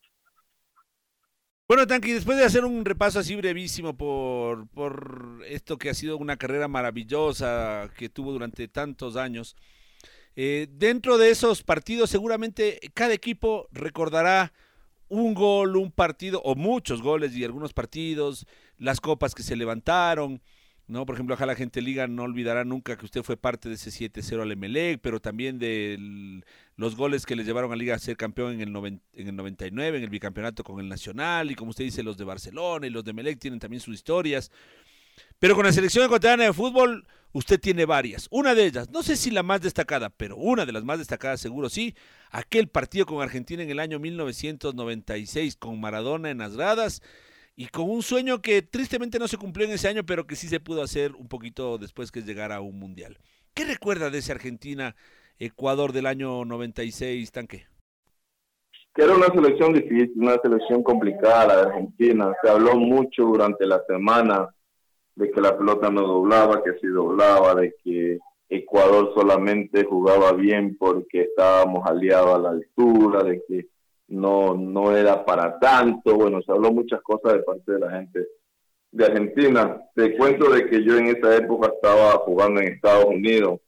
Bueno, 1.68 1.88
Tanqui, 1.88 2.12
después 2.12 2.38
de 2.38 2.44
hacer 2.44 2.64
un 2.64 2.86
repaso 2.86 3.18
así 3.18 3.36
brevísimo 3.36 3.98
por, 3.98 4.68
por 4.68 5.42
esto 5.48 5.80
que 5.80 5.90
ha 5.90 5.96
sido 5.96 6.16
una 6.18 6.38
carrera 6.38 6.68
maravillosa 6.68 7.90
que 7.98 8.08
tuvo 8.08 8.32
durante 8.32 8.68
tantos 8.68 9.16
años, 9.16 9.56
eh, 10.36 10.68
dentro 10.70 11.18
de 11.18 11.32
esos 11.32 11.64
partidos 11.64 12.12
seguramente 12.12 12.80
cada 12.94 13.16
equipo 13.16 13.68
recordará 13.72 14.54
un 15.10 15.34
gol, 15.34 15.76
un 15.76 15.92
partido 15.92 16.40
o 16.44 16.54
muchos 16.54 17.02
goles 17.02 17.36
y 17.36 17.44
algunos 17.44 17.74
partidos, 17.74 18.46
las 18.78 19.02
copas 19.02 19.34
que 19.34 19.42
se 19.42 19.56
levantaron, 19.56 20.44
¿no? 20.88 21.06
Por 21.06 21.16
ejemplo, 21.16 21.36
ojalá 21.36 21.54
la 21.54 21.58
gente 21.58 21.82
liga 21.82 22.08
no 22.08 22.24
olvidará 22.24 22.64
nunca 22.64 22.98
que 22.98 23.06
usted 23.06 23.24
fue 23.24 23.38
parte 23.38 23.70
de 23.70 23.76
ese 23.76 23.90
7-0 23.90 24.42
al 24.42 24.52
Emelec, 24.52 25.00
pero 25.02 25.20
también 25.20 25.58
de 25.58 26.44
los 26.76 26.96
goles 26.96 27.26
que 27.26 27.36
le 27.36 27.44
llevaron 27.44 27.72
a 27.72 27.76
Liga 27.76 27.96
a 27.96 28.00
ser 28.00 28.18
campeón 28.18 28.60
en 28.60 28.62
el, 28.62 29.00
en 29.14 29.28
el 29.28 29.36
99, 29.36 29.98
en 29.98 30.04
el 30.04 30.10
bicampeonato 30.10 30.64
con 30.64 30.80
el 30.80 30.90
Nacional, 30.90 31.50
y 31.52 31.56
como 31.56 31.72
usted 31.72 31.86
dice, 31.86 32.04
los 32.04 32.18
de 32.18 32.26
Barcelona 32.26 32.88
y 32.88 32.90
los 32.90 33.04
de 33.04 33.12
Emelec 33.12 33.40
tienen 33.40 33.60
también 33.60 33.82
sus 33.82 33.96
historias. 33.96 34.52
Pero 35.40 35.56
con 35.56 35.66
la 35.66 35.72
selección 35.72 36.06
ecuatoriana 36.06 36.44
de 36.44 36.54
fútbol, 36.54 37.08
usted 37.32 37.60
tiene 37.60 37.86
varias. 37.86 38.28
Una 38.32 38.54
de 38.54 38.66
ellas, 38.66 38.90
no 38.90 39.04
sé 39.04 39.16
si 39.16 39.32
la 39.32 39.44
más 39.44 39.62
destacada, 39.62 40.10
pero 40.10 40.38
una 40.38 40.66
de 40.66 40.72
las 40.72 40.84
más 40.84 41.00
destacadas 41.00 41.42
seguro 41.42 41.70
sí, 41.70 41.96
aquel 42.32 42.68
partido 42.68 43.06
con 43.06 43.22
Argentina 43.22 43.64
en 43.64 43.70
el 43.70 43.80
año 43.80 44.00
1996 44.00 45.56
con 45.58 45.80
Maradona 45.80 46.30
en 46.30 46.40
las 46.40 46.56
gradas 46.56 47.02
y 47.56 47.68
con 47.68 47.90
un 47.90 48.02
sueño 48.02 48.42
que 48.42 48.62
tristemente 48.62 49.18
no 49.18 49.28
se 49.28 49.38
cumplió 49.38 49.66
en 49.66 49.74
ese 49.74 49.88
año, 49.88 50.06
pero 50.06 50.28
que 50.28 50.36
sí 50.36 50.48
se 50.48 50.60
pudo 50.60 50.82
hacer 50.82 51.16
un 51.16 51.28
poquito 51.28 51.78
después 51.78 52.12
que 52.12 52.22
llegara 52.22 52.60
un 52.60 52.78
mundial. 52.78 53.18
¿Qué 53.54 53.64
recuerda 53.64 54.10
de 54.10 54.18
ese 54.18 54.34
Argentina-Ecuador 54.34 55.94
del 55.94 56.08
año 56.08 56.44
96, 56.44 57.32
Tanque? 57.32 57.66
Que 58.94 59.04
era 59.04 59.16
una 59.16 59.28
selección 59.28 59.74
difícil, 59.74 60.14
una 60.18 60.38
selección 60.42 60.84
complicada 60.84 61.48
la 61.48 61.56
de 61.56 61.62
Argentina. 61.68 62.34
Se 62.42 62.50
habló 62.50 62.76
mucho 62.76 63.24
durante 63.24 63.66
la 63.66 63.82
semana 63.88 64.50
de 65.16 65.32
que 65.32 65.40
la 65.40 65.58
pelota 65.58 65.90
no 65.90 66.02
doblaba, 66.02 66.62
que 66.62 66.74
si 66.80 66.88
doblaba, 66.88 67.56
de 67.56 67.74
que 67.84 68.20
Ecuador 68.50 69.14
solamente 69.16 69.86
jugaba 69.86 70.34
bien 70.34 70.76
porque 70.78 71.22
estábamos 71.22 71.86
aliados 71.90 72.36
a 72.36 72.40
la 72.40 72.50
altura, 72.50 73.24
de 73.24 73.42
que 73.48 73.68
no, 74.08 74.56
no 74.56 74.96
era 74.96 75.26
para 75.26 75.60
tanto, 75.60 76.16
bueno, 76.16 76.42
se 76.42 76.52
habló 76.52 76.72
muchas 76.72 77.02
cosas 77.02 77.34
de 77.34 77.40
parte 77.40 77.72
de 77.72 77.80
la 77.80 77.92
gente 77.92 78.28
de 78.92 79.06
Argentina. 79.06 79.82
Te 79.94 80.16
cuento 80.16 80.52
de 80.52 80.68
que 80.68 80.84
yo 80.84 80.98
en 80.98 81.08
esa 81.08 81.36
época 81.36 81.72
estaba 81.74 82.12
jugando 82.20 82.62
en 82.62 82.74
Estados 82.74 83.06
Unidos, 83.06 83.60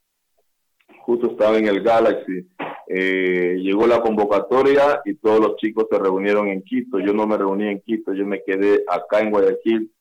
justo 1.01 1.31
estaba 1.31 1.57
en 1.57 1.67
el 1.67 1.81
Galaxy, 1.81 2.47
eh, 2.87 3.57
llegó 3.59 3.87
la 3.87 4.01
convocatoria 4.01 5.01
y 5.05 5.15
todos 5.15 5.39
los 5.39 5.57
chicos 5.57 5.87
se 5.91 5.99
reunieron 5.99 6.47
en 6.47 6.61
Quito, 6.61 6.99
yo 6.99 7.13
no 7.13 7.27
me 7.27 7.37
reuní 7.37 7.67
en 7.67 7.81
Quito, 7.81 8.13
yo 8.13 8.25
me 8.25 8.43
quedé 8.43 8.83
acá 8.87 9.19
en 9.19 9.31
Guayaquil 9.31 9.91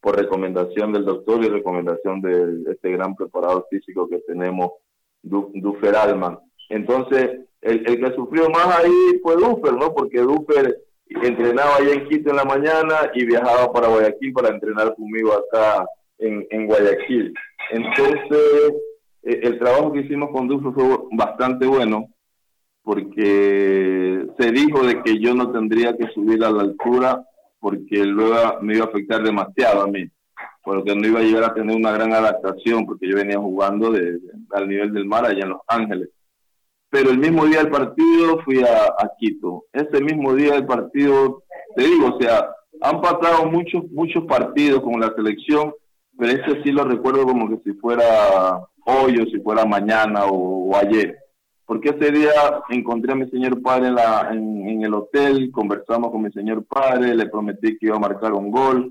por 0.00 0.16
recomendación 0.16 0.92
del 0.92 1.04
doctor 1.04 1.44
y 1.44 1.48
recomendación 1.48 2.20
de 2.20 2.70
este 2.70 2.92
gran 2.92 3.16
preparador 3.16 3.66
físico 3.68 4.08
que 4.08 4.18
tenemos, 4.20 4.72
Dufer 5.22 5.96
Alman. 5.96 6.38
Entonces, 6.68 7.45
el, 7.62 7.84
que 7.84 8.14
sufrió 8.14 8.48
más 8.50 8.78
ahí 8.78 9.20
fue 9.22 9.36
Dufer, 9.36 9.74
¿no? 9.74 9.92
Porque 9.92 10.20
Dufer 10.20 10.78
entrenaba 11.08 11.76
allá 11.76 11.94
en 11.94 12.08
Quito 12.08 12.30
en 12.30 12.36
la 12.36 12.44
mañana 12.44 13.10
y 13.14 13.24
viajaba 13.24 13.72
para 13.72 13.88
Guayaquil 13.88 14.32
para 14.32 14.48
entrenar 14.48 14.94
conmigo 14.94 15.32
acá 15.32 15.86
en, 16.18 16.46
en 16.50 16.66
Guayaquil. 16.66 17.34
Entonces, 17.70 18.74
e, 19.22 19.40
el 19.42 19.58
trabajo 19.58 19.92
que 19.92 20.00
hicimos 20.00 20.30
con 20.30 20.48
Dufer 20.48 20.72
fue 20.72 20.98
bastante 21.12 21.66
bueno 21.66 22.08
porque 22.82 24.26
se 24.38 24.52
dijo 24.52 24.86
de 24.86 25.02
que 25.02 25.18
yo 25.18 25.34
no 25.34 25.50
tendría 25.50 25.96
que 25.96 26.06
subir 26.14 26.44
a 26.44 26.52
la 26.52 26.62
altura 26.62 27.24
porque 27.58 28.04
luego 28.04 28.60
me 28.60 28.76
iba 28.76 28.84
a 28.84 28.88
afectar 28.88 29.24
demasiado 29.24 29.82
a 29.82 29.86
mí, 29.88 30.08
porque 30.62 30.94
no 30.94 31.04
iba 31.04 31.18
a 31.18 31.22
llegar 31.24 31.44
a 31.44 31.54
tener 31.54 31.74
una 31.74 31.90
gran 31.90 32.12
adaptación 32.12 32.86
porque 32.86 33.08
yo 33.08 33.16
venía 33.16 33.38
jugando 33.38 33.90
de, 33.90 34.20
al 34.52 34.68
nivel 34.68 34.92
del 34.92 35.04
mar 35.04 35.26
allá 35.26 35.42
en 35.42 35.48
Los 35.48 35.62
Ángeles 35.66 36.10
pero 36.96 37.10
el 37.10 37.18
mismo 37.18 37.44
día 37.44 37.58
del 37.58 37.70
partido 37.70 38.38
fui 38.42 38.62
a, 38.62 39.10
Quito. 39.18 39.66
Ese 39.70 40.02
mismo 40.02 40.32
día 40.32 40.52
del 40.52 40.64
partido, 40.64 41.42
te 41.74 41.84
digo, 41.84 42.14
o 42.14 42.18
sea, 42.18 42.48
han 42.80 43.02
pasado 43.02 43.44
muchos, 43.50 43.84
muchos 43.90 44.24
partidos 44.24 44.80
con 44.80 44.98
la 44.98 45.12
selección, 45.14 45.74
pero 46.16 46.32
ese 46.32 46.62
sí 46.62 46.72
lo 46.72 46.84
recuerdo 46.84 47.26
como 47.26 47.50
que 47.50 47.58
si 47.64 47.76
fuera 47.80 48.02
hoy 48.86 49.18
o 49.18 49.26
si 49.26 49.38
fuera 49.40 49.66
mañana 49.66 50.24
o, 50.24 50.74
ayer. 50.74 51.18
Porque 51.66 51.90
ese 51.90 52.10
día 52.10 52.30
encontré 52.70 53.12
a 53.12 53.16
mi 53.16 53.28
señor 53.28 53.60
padre 53.60 53.88
en, 53.88 53.94
la, 53.94 54.30
en 54.32 54.82
el 54.82 54.94
hotel, 54.94 55.50
conversamos 55.52 56.10
con 56.10 56.22
mi 56.22 56.32
señor 56.32 56.64
padre, 56.64 57.14
le 57.14 57.26
prometí 57.26 57.76
que 57.76 57.88
iba 57.88 57.96
a 57.96 58.00
marcar 58.00 58.32
un 58.32 58.50
gol, 58.50 58.90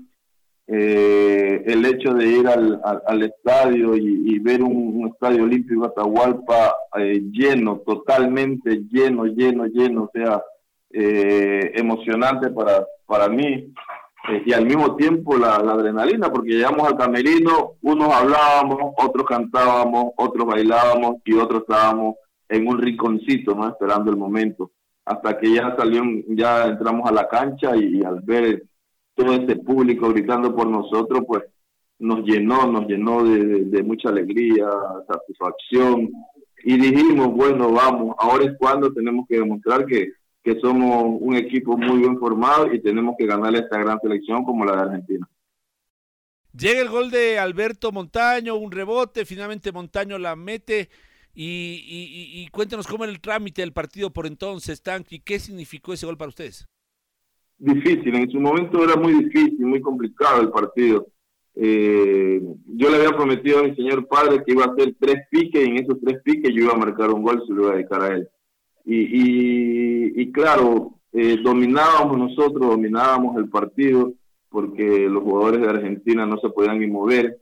eh, 0.68 1.62
el 1.66 1.84
hecho 1.86 2.12
de 2.14 2.26
ir 2.26 2.48
al, 2.48 2.80
al, 2.84 3.22
estadio 3.22 3.96
y, 3.96 4.38
ver 4.40 4.62
un, 4.62 5.08
estadio 5.12 5.44
olímpico 5.44 5.84
Atahualpa 5.84 6.74
eh, 6.98 7.22
lleno, 7.30 7.82
totalmente 7.86 8.82
lleno, 8.90 9.26
lleno, 9.26 9.66
lleno, 9.66 10.04
o 10.04 10.10
sea, 10.12 10.42
eh, 10.90 11.72
emocionante 11.74 12.50
para, 12.50 12.84
para 13.06 13.28
mí 13.28 13.72
y 14.44 14.52
al 14.52 14.66
mismo 14.66 14.96
tiempo 14.96 15.36
la, 15.36 15.56
adrenalina, 15.56 16.30
porque 16.30 16.50
llegamos 16.50 16.88
al 16.88 16.96
camerino, 16.96 17.74
unos 17.82 18.12
hablábamos, 18.12 18.94
otros 18.96 19.26
cantábamos, 19.26 20.12
otros 20.16 20.46
bailábamos 20.46 21.16
y 21.24 21.34
otros 21.34 21.62
estábamos 21.62 22.16
en 22.48 22.66
un 22.66 22.78
rinconcito, 22.78 23.54
¿no? 23.54 23.68
Esperando 23.68 24.10
el 24.10 24.16
momento, 24.16 24.72
hasta 25.04 25.38
que 25.38 25.54
ya 25.54 25.74
salió, 25.76 26.02
ya 26.28 26.66
entramos 26.66 27.08
a 27.08 27.12
la 27.12 27.28
cancha 27.28 27.76
y, 27.76 28.02
al 28.02 28.20
ver 28.20 28.64
todo 29.16 29.32
ese 29.32 29.56
público 29.56 30.10
gritando 30.10 30.54
por 30.54 30.68
nosotros, 30.68 31.24
pues 31.26 31.42
nos 31.98 32.24
llenó, 32.24 32.70
nos 32.70 32.86
llenó 32.86 33.24
de 33.24 33.82
mucha 33.82 34.10
alegría, 34.10 34.68
satisfacción 35.08 36.10
y 36.62 36.76
dijimos, 36.76 37.28
bueno, 37.34 37.72
vamos, 37.72 38.14
ahora 38.18 38.44
es 38.44 38.52
cuando 38.58 38.92
tenemos 38.92 39.26
que 39.28 39.38
demostrar 39.38 39.84
que 39.86 40.12
que 40.46 40.60
somos 40.60 41.18
un 41.20 41.34
equipo 41.34 41.76
muy 41.76 41.98
bien 41.98 42.20
formado 42.20 42.72
y 42.72 42.80
tenemos 42.80 43.16
que 43.18 43.26
ganarle 43.26 43.58
esta 43.58 43.80
gran 43.80 43.98
selección 44.00 44.44
como 44.44 44.64
la 44.64 44.76
de 44.76 44.82
Argentina. 44.82 45.28
Llega 46.56 46.80
el 46.80 46.88
gol 46.88 47.10
de 47.10 47.40
Alberto 47.40 47.90
Montaño, 47.90 48.54
un 48.54 48.70
rebote, 48.70 49.24
finalmente 49.24 49.72
Montaño 49.72 50.18
la 50.18 50.36
mete 50.36 50.88
y, 51.34 52.46
cuéntenos 52.52 52.86
cómo 52.86 53.02
era 53.02 53.12
el 53.12 53.20
trámite 53.20 53.62
del 53.62 53.72
partido 53.72 54.12
por 54.12 54.24
entonces, 54.24 54.80
Tanqui, 54.82 55.18
¿qué 55.18 55.40
significó 55.40 55.92
ese 55.92 56.06
gol 56.06 56.16
para 56.16 56.28
ustedes? 56.28 56.64
Difícil, 57.58 58.14
en 58.14 58.30
su 58.30 58.38
momento 58.38 58.84
era 58.84 58.96
muy 58.96 59.24
difícil, 59.24 59.64
muy 59.64 59.80
complicado 59.80 60.42
el 60.42 60.50
partido. 60.50 61.06
Eh, 61.54 62.38
yo 62.66 62.90
le 62.90 62.96
había 62.96 63.16
prometido 63.16 63.60
a 63.60 63.62
mi 63.62 63.74
señor 63.74 64.06
padre 64.06 64.42
que 64.44 64.52
iba 64.52 64.64
a 64.64 64.72
hacer 64.72 64.94
tres 65.00 65.26
piques 65.30 65.66
y 65.66 65.70
en 65.70 65.76
esos 65.78 65.98
tres 66.04 66.20
piques 66.22 66.52
yo 66.54 66.64
iba 66.64 66.74
a 66.74 66.78
marcar 66.78 67.10
un 67.10 67.22
gol 67.22 67.40
y 67.42 67.46
se 67.46 67.54
lo 67.54 67.62
iba 67.62 67.72
a 67.72 67.76
dedicar 67.76 68.02
a 68.02 68.14
él. 68.14 68.28
Y, 68.84 70.30
claro, 70.32 71.00
eh, 71.12 71.38
dominábamos 71.42 72.18
nosotros, 72.18 72.70
dominábamos 72.70 73.36
el 73.36 73.48
partido, 73.48 74.12
porque 74.50 75.08
los 75.08 75.22
jugadores 75.22 75.60
de 75.62 75.68
Argentina 75.68 76.26
no 76.26 76.38
se 76.38 76.50
podían 76.50 76.78
ni 76.78 76.86
mover 76.86 77.38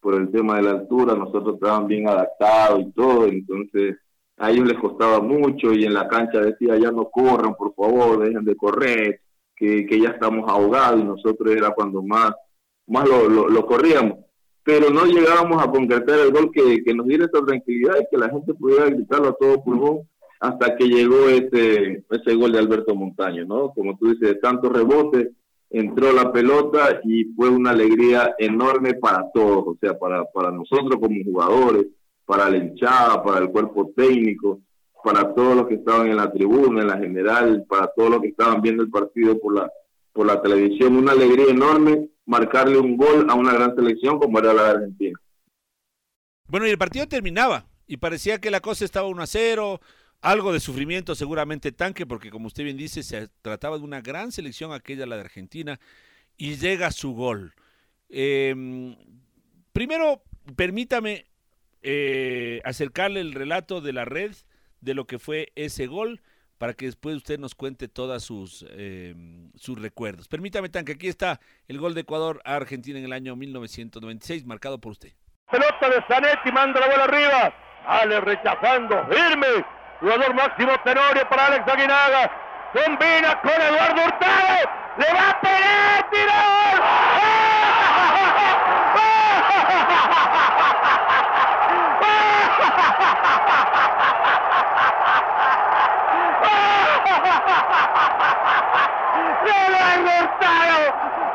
por 0.00 0.14
el 0.14 0.30
tema 0.30 0.56
de 0.56 0.62
la 0.62 0.70
altura, 0.70 1.14
nosotros 1.14 1.54
estaban 1.54 1.86
bien 1.86 2.08
adaptados 2.08 2.80
y 2.80 2.92
todo, 2.92 3.26
entonces 3.26 3.98
a 4.38 4.50
ellos 4.50 4.66
les 4.66 4.78
costaba 4.78 5.20
mucho 5.20 5.72
y 5.72 5.84
en 5.84 5.92
la 5.92 6.08
cancha 6.08 6.40
decía, 6.40 6.78
ya 6.78 6.90
no 6.90 7.10
corran, 7.10 7.54
por 7.54 7.74
favor, 7.74 8.24
dejen 8.24 8.44
de 8.44 8.56
correr, 8.56 9.20
que, 9.60 10.00
ya 10.00 10.10
estamos 10.10 10.48
ahogados 10.48 11.00
y 11.00 11.04
nosotros 11.04 11.54
era 11.54 11.70
cuando 11.70 12.02
más, 12.02 12.32
más 12.86 13.06
lo, 13.06 13.28
lo, 13.28 13.66
corríamos. 13.66 14.20
Pero 14.62 14.90
no 14.90 15.04
llegábamos 15.04 15.62
a 15.62 15.70
concretar 15.70 16.18
el 16.18 16.32
gol 16.32 16.50
que, 16.50 16.82
que 16.82 16.94
nos 16.94 17.06
diera 17.06 17.26
esa 17.26 17.44
tranquilidad 17.44 17.96
y 18.00 18.06
que 18.10 18.16
la 18.16 18.30
gente 18.30 18.54
pudiera 18.54 18.86
gritarlo 18.86 19.28
a 19.28 19.36
todo 19.36 19.62
pulmón 19.62 20.00
hasta 20.40 20.74
que 20.76 20.88
llegó 20.88 21.28
ese, 21.28 22.02
ese 22.10 22.34
gol 22.34 22.52
de 22.52 22.58
Alberto 22.58 22.94
Montaño, 22.94 23.44
¿no? 23.44 23.70
Como 23.74 23.98
tú 23.98 24.06
dices, 24.06 24.20
de 24.20 24.34
tantos 24.36 24.72
rebotes, 24.72 25.28
entró 25.68 26.12
la 26.12 26.32
pelota 26.32 27.00
y 27.04 27.24
fue 27.34 27.50
una 27.50 27.70
alegría 27.70 28.34
enorme 28.38 28.94
para 28.94 29.30
todos, 29.34 29.64
o 29.66 29.76
sea, 29.78 29.98
para, 29.98 30.24
para 30.24 30.50
nosotros 30.50 30.98
como 30.98 31.22
jugadores, 31.22 31.86
para 32.24 32.48
la 32.48 32.56
hinchada, 32.56 33.22
para 33.22 33.40
el 33.40 33.50
cuerpo 33.50 33.92
técnico, 33.94 34.60
para 35.02 35.34
todos 35.34 35.56
los 35.56 35.66
que 35.66 35.74
estaban 35.74 36.08
en 36.08 36.16
la 36.16 36.32
tribuna, 36.32 36.82
en 36.82 36.88
la 36.88 36.98
general, 36.98 37.64
para 37.68 37.88
todos 37.94 38.10
los 38.10 38.20
que 38.20 38.28
estaban 38.28 38.60
viendo 38.60 38.82
el 38.82 38.90
partido 38.90 39.38
por 39.38 39.54
la, 39.54 39.70
por 40.12 40.26
la 40.26 40.40
televisión, 40.40 40.96
una 40.96 41.12
alegría 41.12 41.50
enorme 41.50 42.08
marcarle 42.26 42.78
un 42.78 42.96
gol 42.96 43.26
a 43.28 43.34
una 43.34 43.52
gran 43.52 43.74
selección 43.74 44.18
como 44.18 44.38
era 44.38 44.52
la 44.52 44.62
de 44.64 44.70
Argentina. 44.70 45.18
Bueno, 46.46 46.66
y 46.66 46.70
el 46.70 46.78
partido 46.78 47.06
terminaba 47.06 47.66
y 47.86 47.96
parecía 47.96 48.40
que 48.40 48.50
la 48.50 48.60
cosa 48.60 48.84
estaba 48.84 49.08
1 49.08 49.22
a 49.22 49.26
0, 49.26 49.80
algo 50.20 50.52
de 50.52 50.60
sufrimiento 50.60 51.14
seguramente 51.14 51.72
tanque, 51.72 52.06
porque 52.06 52.30
como 52.30 52.46
usted 52.46 52.64
bien 52.64 52.76
dice, 52.76 53.02
se 53.02 53.28
trataba 53.42 53.78
de 53.78 53.84
una 53.84 54.00
gran 54.00 54.32
selección 54.32 54.72
aquella, 54.72 55.06
la 55.06 55.16
de 55.16 55.22
Argentina, 55.22 55.80
y 56.36 56.56
llega 56.56 56.92
su 56.92 57.14
gol. 57.14 57.54
Em, 58.08 58.96
primero, 59.72 60.22
permítame 60.56 61.26
eh, 61.82 62.60
acercarle 62.64 63.20
el 63.20 63.32
relato 63.32 63.80
de 63.80 63.92
la 63.92 64.04
red 64.04 64.32
de 64.80 64.94
lo 64.94 65.06
que 65.06 65.18
fue 65.18 65.52
ese 65.54 65.86
gol 65.86 66.20
para 66.58 66.74
que 66.74 66.86
después 66.86 67.16
usted 67.16 67.38
nos 67.38 67.54
cuente 67.54 67.88
todos 67.88 68.22
sus, 68.22 68.66
em, 68.70 69.50
sus 69.54 69.80
recuerdos. 69.80 70.28
Permítame, 70.28 70.68
Tanque, 70.68 70.92
aquí 70.92 71.08
está 71.08 71.40
el 71.68 71.78
gol 71.78 71.94
de 71.94 72.02
Ecuador 72.02 72.42
a 72.44 72.56
Argentina 72.56 72.98
en 72.98 73.04
el 73.06 73.12
año 73.12 73.34
1996, 73.34 74.44
marcado 74.44 74.78
por 74.78 74.92
usted. 74.92 75.12
Pelota 75.50 75.88
de 75.88 76.02
Zanetti, 76.06 76.52
manda 76.52 76.78
la 76.80 76.88
bola 76.88 77.04
arriba. 77.04 77.54
Ale 77.86 78.20
rechazando, 78.20 79.06
firme, 79.08 79.46
Jugador 80.00 80.34
máximo 80.34 80.72
Tenorio 80.82 81.28
para 81.28 81.46
Alex 81.46 81.68
Aguinaga. 81.68 82.30
Combina 82.72 83.40
con 83.42 83.52
Eduardo 83.52 84.02
Hurtado. 84.02 84.70
Le 84.96 85.12
va 85.12 85.30
a 85.30 85.40
pegar. 85.40 85.80
¡Tiro! 99.44 99.70
Eduardo 99.70 100.10
Hurtado. 100.20 100.80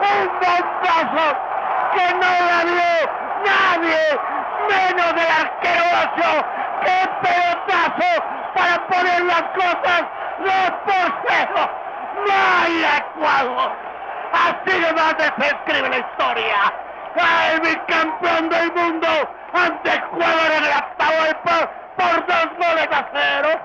Un 0.01 0.27
bombazo 0.39 1.27
que 1.93 2.13
no 2.15 2.31
la 2.49 2.59
vio 2.65 2.93
nadie 3.45 4.19
menos 4.69 5.15
del 5.15 5.31
arquero 5.31 5.85
¡Qué 6.83 7.09
pelotazo! 7.21 8.23
para 8.53 8.87
poner 8.87 9.21
las 9.25 9.41
cosas 9.41 10.03
los 10.39 10.71
por 10.85 11.07
cero. 11.27 11.69
¡Vaya 12.27 12.97
Ecuador! 12.97 13.71
Así 14.33 14.79
nomás 14.79 15.15
se 15.17 15.47
escribe 15.47 15.89
la 15.89 15.97
historia. 15.97 16.73
El 17.51 17.59
bicampeón 17.61 18.49
del 18.49 18.71
mundo 18.73 19.07
ante 19.53 19.93
Ecuador 19.93 20.51
en 20.57 20.69
la 20.69 20.77
Atahualpa 20.77 21.69
por 21.95 22.25
dos 22.25 22.47
goles 22.57 22.89
a 22.91 23.05
cero. 23.13 23.59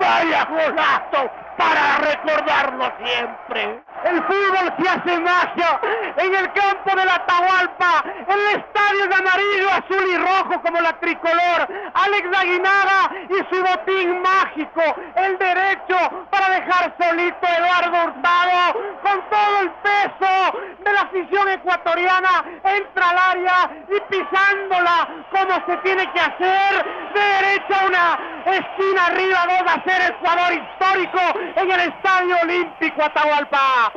¡Vaya 0.00 0.44
golazo 0.44 1.30
para 1.56 1.98
recordarlo 1.98 2.92
siempre! 3.02 3.82
El 4.04 4.22
fútbol 4.22 4.72
se 4.78 4.88
hace 4.88 5.20
magia 5.20 5.80
en 6.16 6.34
el 6.34 6.52
campo 6.52 6.94
de 6.94 7.04
la 7.04 7.14
Atahualpa. 7.14 8.04
El 8.28 8.60
estadio 8.60 9.06
de 9.08 9.14
amarillo, 9.14 9.70
azul 9.70 10.06
y 10.08 10.16
rojo 10.16 10.62
como 10.62 10.80
la 10.80 10.92
tricolor. 11.00 11.68
Alex 11.94 12.38
Aguinaga 12.38 13.10
y 13.30 13.54
su 13.54 13.62
botín 13.62 14.22
mágico. 14.22 14.82
El 15.16 15.38
derecho 15.38 15.96
para 16.30 16.50
dejar 16.50 16.94
solito 17.00 17.46
a 17.46 17.56
Eduardo 17.56 18.04
Hurtado 18.04 18.72
con 19.02 19.20
todo 19.28 19.60
el 19.62 19.70
peso 19.70 20.58
de 20.84 20.92
la 20.92 21.00
afición 21.00 21.48
ecuatoriana. 21.48 22.44
Entra 22.62 23.10
al 23.10 23.18
área 23.18 23.70
y 23.88 24.00
pisándola 24.08 25.08
como 25.30 25.54
se 25.66 25.76
tiene 25.78 26.10
que 26.12 26.20
hacer. 26.20 26.86
De 27.14 27.20
derecha 27.20 27.86
una 27.86 28.18
esquina 28.54 29.06
arriba, 29.06 29.46
dos 29.46 29.72
a 29.72 29.74
hacer 29.80 30.12
Ecuador 30.12 30.52
histórico 30.52 31.20
en 31.54 31.70
el 31.70 31.80
Estadio 31.80 32.36
Olímpico 32.42 33.02
Atahualpa. 33.02 33.92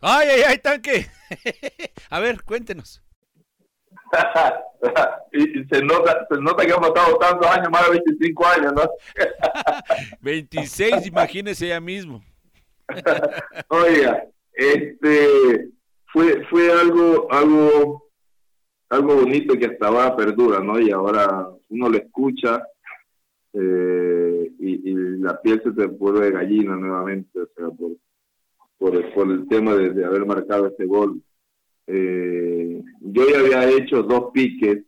Ay, 0.00 0.28
ay, 0.28 0.42
ay, 0.46 0.58
tanque. 0.58 1.06
A 2.10 2.20
ver, 2.20 2.42
cuéntenos. 2.44 3.02
y, 5.32 5.64
se, 5.64 5.82
nota, 5.82 6.26
se 6.30 6.40
nota 6.40 6.64
que 6.64 6.72
han 6.72 6.80
pasado 6.80 7.18
tantos 7.18 7.46
años, 7.48 7.70
más 7.70 7.84
de 7.84 7.90
25 7.90 8.46
años, 8.46 8.72
¿no? 8.74 8.90
26, 10.20 11.06
imagínese 11.06 11.68
ya 11.68 11.80
mismo. 11.80 12.22
Oiga, 13.68 14.24
este 14.52 15.68
fue 16.06 16.44
fue 16.46 16.72
algo 16.72 17.30
algo 17.30 18.08
algo 18.88 19.16
bonito 19.16 19.58
que 19.58 19.66
hasta 19.66 19.88
ahora 19.88 20.16
perdura, 20.16 20.60
¿no? 20.60 20.80
Y 20.80 20.90
ahora 20.90 21.48
uno 21.68 21.88
lo 21.90 21.98
escucha 21.98 22.62
eh, 23.52 24.27
y, 24.58 24.90
y, 24.90 24.94
la 25.18 25.40
piel 25.40 25.62
se 25.62 25.72
te 25.72 25.88
pone 25.88 26.20
de 26.20 26.32
gallina 26.32 26.76
nuevamente, 26.76 27.40
o 27.40 27.48
sea, 27.56 27.68
por, 27.68 27.92
por, 28.78 29.30
el 29.30 29.48
tema 29.48 29.74
de, 29.74 30.04
haber 30.04 30.26
marcado 30.26 30.68
ese 30.68 30.84
gol. 30.86 31.20
Eh, 31.86 32.82
yo 33.00 33.22
ya 33.28 33.40
había 33.40 33.70
hecho 33.70 34.02
dos 34.02 34.30
piques, 34.32 34.84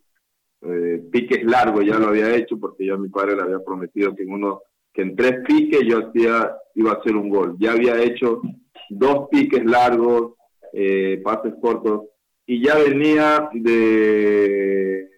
eh, 0.61 1.03
piques 1.11 1.43
largos 1.43 1.85
ya 1.85 1.97
lo 1.97 2.07
había 2.07 2.35
hecho 2.35 2.59
porque 2.59 2.85
yo 2.85 2.95
a 2.95 2.99
mi 2.99 3.09
padre 3.09 3.35
le 3.35 3.41
había 3.41 3.63
prometido 3.63 4.15
que 4.15 4.23
en 4.23 4.31
uno 4.31 4.61
que 4.93 5.01
en 5.01 5.15
tres 5.15 5.41
piques 5.47 5.81
yo 5.87 5.99
hacía 5.99 6.55
iba 6.75 6.91
a 6.91 6.95
hacer 6.95 7.15
un 7.15 7.29
gol. 7.29 7.55
Ya 7.59 7.71
había 7.71 8.01
hecho 8.01 8.41
dos 8.89 9.29
piques 9.29 9.65
largos, 9.65 10.33
eh, 10.73 11.21
pases 11.23 11.53
cortos 11.61 12.03
y 12.45 12.63
ya 12.63 12.75
venía 12.77 13.49
de 13.53 15.09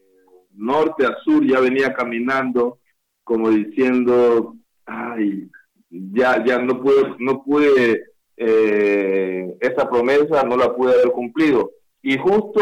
norte 0.55 1.05
a 1.05 1.15
sur, 1.23 1.45
ya 1.45 1.59
venía 1.59 1.93
caminando 1.93 2.79
como 3.23 3.49
diciendo, 3.49 4.55
ay, 4.85 5.49
ya 5.89 6.43
ya 6.43 6.59
no 6.59 6.81
pude 6.81 7.15
no 7.19 7.43
pude 7.43 8.03
eh, 8.37 9.55
esa 9.59 9.89
promesa 9.89 10.43
no 10.43 10.57
la 10.57 10.75
pude 10.75 10.93
haber 10.93 11.11
cumplido. 11.11 11.71
Y 12.01 12.17
justo 12.17 12.61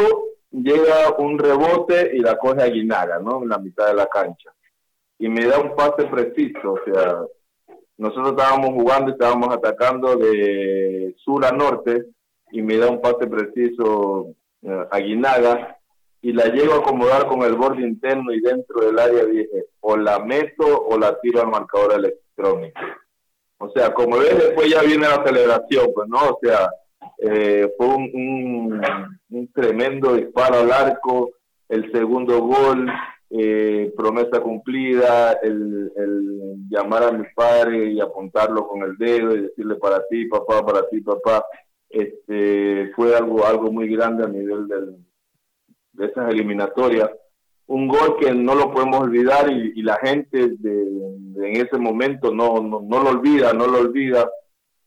llega 0.51 1.15
un 1.17 1.39
rebote 1.39 2.11
y 2.13 2.19
la 2.19 2.37
coge 2.37 2.61
Aguinaga, 2.61 3.19
¿no? 3.19 3.41
En 3.43 3.49
la 3.49 3.57
mitad 3.57 3.87
de 3.87 3.95
la 3.95 4.07
cancha. 4.07 4.53
Y 5.17 5.29
me 5.29 5.45
da 5.45 5.59
un 5.59 5.75
pase 5.75 6.05
preciso, 6.05 6.73
o 6.73 6.79
sea, 6.85 7.21
nosotros 7.97 8.31
estábamos 8.31 8.71
jugando, 8.71 9.11
estábamos 9.11 9.53
atacando 9.53 10.15
de 10.15 11.15
sur 11.19 11.45
a 11.45 11.51
norte 11.51 12.07
y 12.51 12.61
me 12.61 12.77
da 12.77 12.89
un 12.89 12.99
pase 12.99 13.27
preciso 13.27 14.33
eh, 14.63 14.85
a 14.89 14.97
Guinaga 14.99 15.77
y 16.21 16.33
la 16.33 16.45
llego 16.45 16.73
a 16.73 16.77
acomodar 16.77 17.25
con 17.27 17.41
el 17.41 17.55
borde 17.55 17.81
interno 17.81 18.31
y 18.31 18.41
dentro 18.41 18.81
del 18.81 18.99
área 18.99 19.25
dije, 19.25 19.65
o 19.79 19.97
la 19.97 20.19
meto 20.19 20.85
o 20.85 20.97
la 20.97 21.19
tiro 21.19 21.41
al 21.41 21.47
marcador 21.47 21.93
electrónico. 21.93 22.79
O 23.57 23.69
sea, 23.71 23.93
como 23.93 24.17
ves, 24.17 24.37
después 24.37 24.69
ya 24.69 24.81
viene 24.81 25.07
la 25.07 25.23
celebración, 25.23 25.91
pues, 25.93 26.07
¿no? 26.07 26.17
O 26.17 26.39
sea, 26.41 26.69
eh, 27.17 27.71
fue 27.77 27.87
un, 27.87 28.81
un, 29.29 29.53
tremendo 29.53 30.13
disparo 30.13 30.59
al 30.59 30.71
arco, 30.71 31.31
el 31.69 31.91
segundo 31.91 32.39
gol, 32.41 32.91
eh, 33.29 33.93
promesa 33.95 34.41
cumplida, 34.41 35.33
el, 35.43 35.91
el, 35.95 36.69
llamar 36.69 37.03
a 37.03 37.11
mi 37.11 37.25
padre 37.35 37.91
y 37.91 37.99
apuntarlo 37.99 38.67
con 38.67 38.83
el 38.83 38.97
dedo 38.97 39.35
y 39.35 39.41
decirle 39.41 39.75
para 39.75 40.05
ti, 40.07 40.25
papá, 40.25 40.65
para 40.65 40.87
ti, 40.89 41.01
papá, 41.01 41.45
este, 41.89 42.91
fue 42.95 43.15
algo, 43.15 43.45
algo 43.45 43.71
muy 43.71 43.87
grande 43.93 44.23
a 44.23 44.27
nivel 44.27 44.67
del, 44.67 44.95
de 45.93 46.05
esas 46.05 46.29
eliminatorias. 46.31 47.09
Un 47.67 47.87
gol 47.87 48.17
que 48.19 48.33
no 48.33 48.55
lo 48.55 48.71
podemos 48.71 49.01
olvidar 49.01 49.51
y, 49.51 49.81
la 49.81 49.97
gente 49.97 50.49
de, 50.57 50.81
en 51.35 51.55
ese 51.55 51.77
momento 51.77 52.33
no, 52.33 52.61
no, 52.61 52.81
no, 52.81 53.03
lo 53.03 53.09
olvida, 53.11 53.53
no 53.53 53.67
lo 53.67 53.79
olvida, 53.79 54.29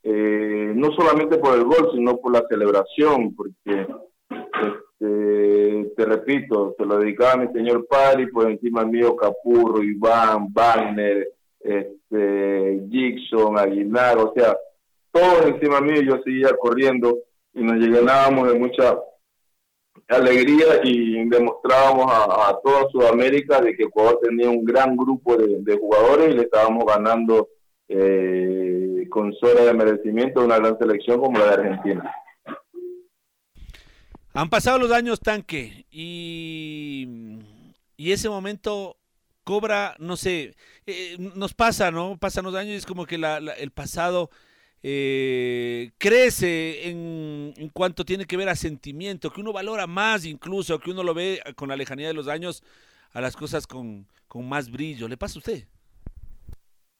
eh, 0.03 0.71
no 0.75 0.91
solamente 0.91 1.37
por 1.37 1.55
el 1.55 1.63
gol, 1.63 1.89
sino 1.93 2.17
por 2.17 2.33
la 2.33 2.43
celebración, 2.47 3.35
porque 3.35 3.87
este, 4.99 5.91
te 5.95 6.05
repito, 6.05 6.75
se 6.77 6.85
lo 6.85 6.99
dedicaba 6.99 7.33
a 7.33 7.37
mi 7.37 7.47
señor 7.53 7.85
padre 7.87 8.23
y 8.23 8.27
por 8.27 8.49
encima 8.49 8.85
mío 8.85 9.15
Capurro, 9.15 9.83
Iván, 9.83 10.53
Wagner, 10.53 11.27
este, 11.59 12.81
Gixon, 12.89 13.57
Aguilar, 13.57 14.17
o 14.17 14.33
sea, 14.35 14.55
todos 15.11 15.45
encima 15.47 15.81
mío 15.81 16.01
yo 16.01 16.21
seguía 16.23 16.55
corriendo 16.59 17.17
y 17.53 17.63
nos 17.63 17.77
llenábamos 17.77 18.51
de 18.51 18.59
mucha 18.59 18.97
alegría 20.07 20.81
y 20.83 21.27
demostrábamos 21.29 22.05
a, 22.11 22.57
toda 22.63 22.89
Sudamérica 22.91 23.59
de 23.61 23.75
que 23.75 23.83
Ecuador 23.83 24.19
tenía 24.21 24.49
un 24.49 24.63
gran 24.63 24.95
grupo 24.95 25.35
de, 25.35 25.77
jugadores 25.77 26.31
y 26.33 26.37
le 26.37 26.43
estábamos 26.43 26.85
ganando 26.85 27.49
eh, 27.87 29.07
con 29.09 29.33
sola 29.33 29.65
de 29.65 29.73
merecimiento 29.73 30.43
una 30.43 30.57
gran 30.57 30.77
selección 30.77 31.19
como 31.19 31.39
la 31.39 31.45
de 31.45 31.53
Argentina. 31.53 32.15
Han 34.33 34.49
pasado 34.49 34.77
los 34.79 34.91
años, 34.91 35.21
tanque, 35.21 35.85
y, 35.89 37.39
y 37.95 38.11
ese 38.11 38.27
momento 38.27 38.97
cobra, 39.45 39.95
no 39.99 40.17
sé, 40.17 40.55
eh, 40.85 41.15
nos 41.17 41.53
pasa, 41.53 41.91
¿no? 41.91 42.17
Pasan 42.17 42.43
los 42.43 42.55
años 42.55 42.73
y 42.73 42.77
es 42.77 42.85
como 42.85 43.05
que 43.05 43.15
el 43.15 43.71
pasado 43.71 44.29
eh, 44.87 45.93
crece 45.97 46.89
en, 46.89 47.69
cuanto 47.73 48.05
tiene 48.05 48.25
que 48.25 48.37
ver 48.37 48.49
a 48.49 48.55
sentimiento, 48.55 49.31
que 49.31 49.41
uno 49.41 49.51
valora 49.51 49.87
más 49.87 50.25
incluso, 50.25 50.77
que 50.77 50.91
uno 50.91 51.01
lo 51.01 51.15
ve 51.15 51.41
con 51.55 51.69
la 51.69 51.75
lejanía 51.75 52.07
de 52.07 52.13
los 52.13 52.27
años 52.27 52.63
a 53.11 53.19
las 53.19 53.35
cosas 53.35 53.65
con, 53.65 54.05
con 54.27 54.47
más 54.47 54.69
brillo. 54.69 55.07
¿Le 55.07 55.17
pasa 55.17 55.37
a 55.37 55.39
usted? 55.39 55.63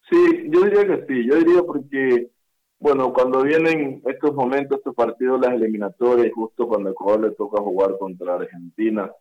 Sí, 0.09 0.49
yo 0.49 0.63
diría 0.63 0.87
que 0.87 1.05
sí, 1.07 1.27
yo 1.29 1.35
diría 1.35 1.61
porque 1.61 2.31
bueno, 2.79 3.13
cuando 3.13 3.43
vienen 3.43 4.01
estos 4.05 4.33
momentos, 4.33 4.79
estos 4.79 4.95
partidos, 4.95 5.39
las 5.39 5.53
eliminatorias, 5.53 6.33
justo 6.33 6.67
cuando 6.67 6.89
Ecuador 6.89 7.21
le 7.21 7.35
toca 7.35 7.61
jugar 7.61 7.99
contra 7.99 8.33
Argentina, 8.33 9.11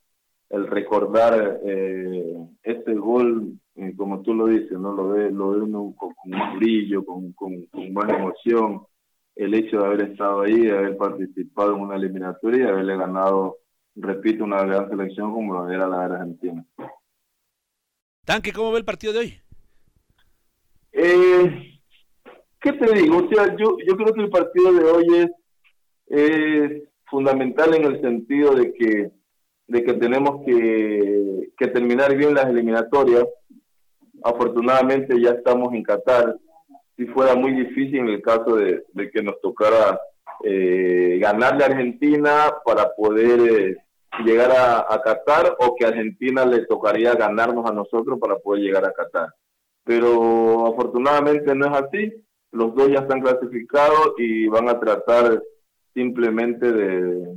el 0.55 0.67
recordar 0.67 1.59
eh, 1.65 2.37
este 2.63 2.93
gol, 2.93 3.59
eh, 3.75 3.93
como 3.95 4.21
tú 4.21 4.33
lo 4.33 4.47
dices, 4.47 4.71
no 4.71 4.93
lo 4.93 5.09
ve, 5.09 5.29
lo 5.31 5.51
ve 5.51 5.61
uno 5.61 5.93
con, 5.97 6.13
más 6.25 6.55
brillo, 6.55 7.05
con, 7.05 7.33
con, 7.33 7.67
más 7.91 8.09
emoción, 8.09 8.83
el 9.35 9.53
hecho 9.53 9.79
de 9.79 9.85
haber 9.85 10.01
estado 10.11 10.41
ahí, 10.41 10.61
de 10.61 10.77
haber 10.77 10.97
participado 10.97 11.75
en 11.75 11.81
una 11.81 11.97
eliminatoria 11.97 12.57
y 12.57 12.61
de 12.63 12.69
haberle 12.69 12.97
ganado, 12.97 13.57
repito, 13.95 14.45
una 14.45 14.63
gran 14.63 14.89
selección 14.89 15.33
como 15.33 15.53
lo 15.53 15.69
era 15.69 15.87
la 15.87 16.07
de 16.07 16.15
Argentina. 16.15 16.65
Tanque, 18.23 18.53
¿cómo 18.53 18.71
ve 18.71 18.79
el 18.79 18.85
partido 18.85 19.13
de 19.13 19.19
hoy? 19.19 19.33
Eh, 20.93 21.79
¿qué 22.61 22.73
te 22.73 22.93
digo? 22.93 23.17
O 23.17 23.27
sea, 23.29 23.55
yo, 23.57 23.77
yo 23.85 23.95
creo 23.97 24.13
que 24.13 24.21
el 24.21 24.29
partido 24.29 24.73
de 24.73 24.83
hoy 24.85 25.29
es, 26.07 26.83
fundamental 27.07 27.75
en 27.75 27.83
el 27.85 28.01
sentido 28.01 28.55
de 28.55 28.73
que, 28.73 29.11
de 29.67 29.83
que 29.83 29.93
tenemos 29.93 30.45
que, 30.45 31.49
que 31.57 31.67
terminar 31.67 32.15
bien 32.15 32.33
las 32.33 32.45
eliminatorias. 32.47 33.25
Afortunadamente 34.23 35.19
ya 35.19 35.31
estamos 35.31 35.73
en 35.73 35.83
Qatar. 35.83 36.37
Si 36.95 37.05
fuera 37.07 37.35
muy 37.35 37.51
difícil 37.51 37.99
en 37.99 38.09
el 38.09 38.21
caso 38.21 38.55
de, 38.55 38.83
que 39.11 39.21
nos 39.21 39.39
tocara 39.41 39.99
eh, 40.43 41.17
ganarle 41.21 41.63
a 41.63 41.67
Argentina 41.67 42.53
para 42.63 42.93
poder 42.95 43.39
eh, 43.39 43.77
llegar 44.23 44.51
a, 44.51 44.79
a, 44.93 45.01
Qatar 45.01 45.55
o 45.59 45.75
que 45.75 45.85
a 45.85 45.89
Argentina 45.89 46.45
le 46.45 46.65
tocaría 46.65 47.13
ganarnos 47.15 47.69
a 47.69 47.73
nosotros 47.73 48.19
para 48.19 48.37
poder 48.37 48.63
llegar 48.63 48.85
a 48.85 48.93
Qatar. 48.93 49.29
Pero 49.83 50.67
afortunadamente 50.67 51.53
no 51.53 51.65
es 51.65 51.73
así 51.73 52.25
los 52.55 52.73
dos 52.73 52.89
ya 52.89 52.99
están 52.99 53.21
clasificados 53.21 54.13
y 54.17 54.47
van 54.47 54.69
a 54.69 54.79
tratar 54.79 55.43
simplemente 55.93 56.71
de, 56.71 57.35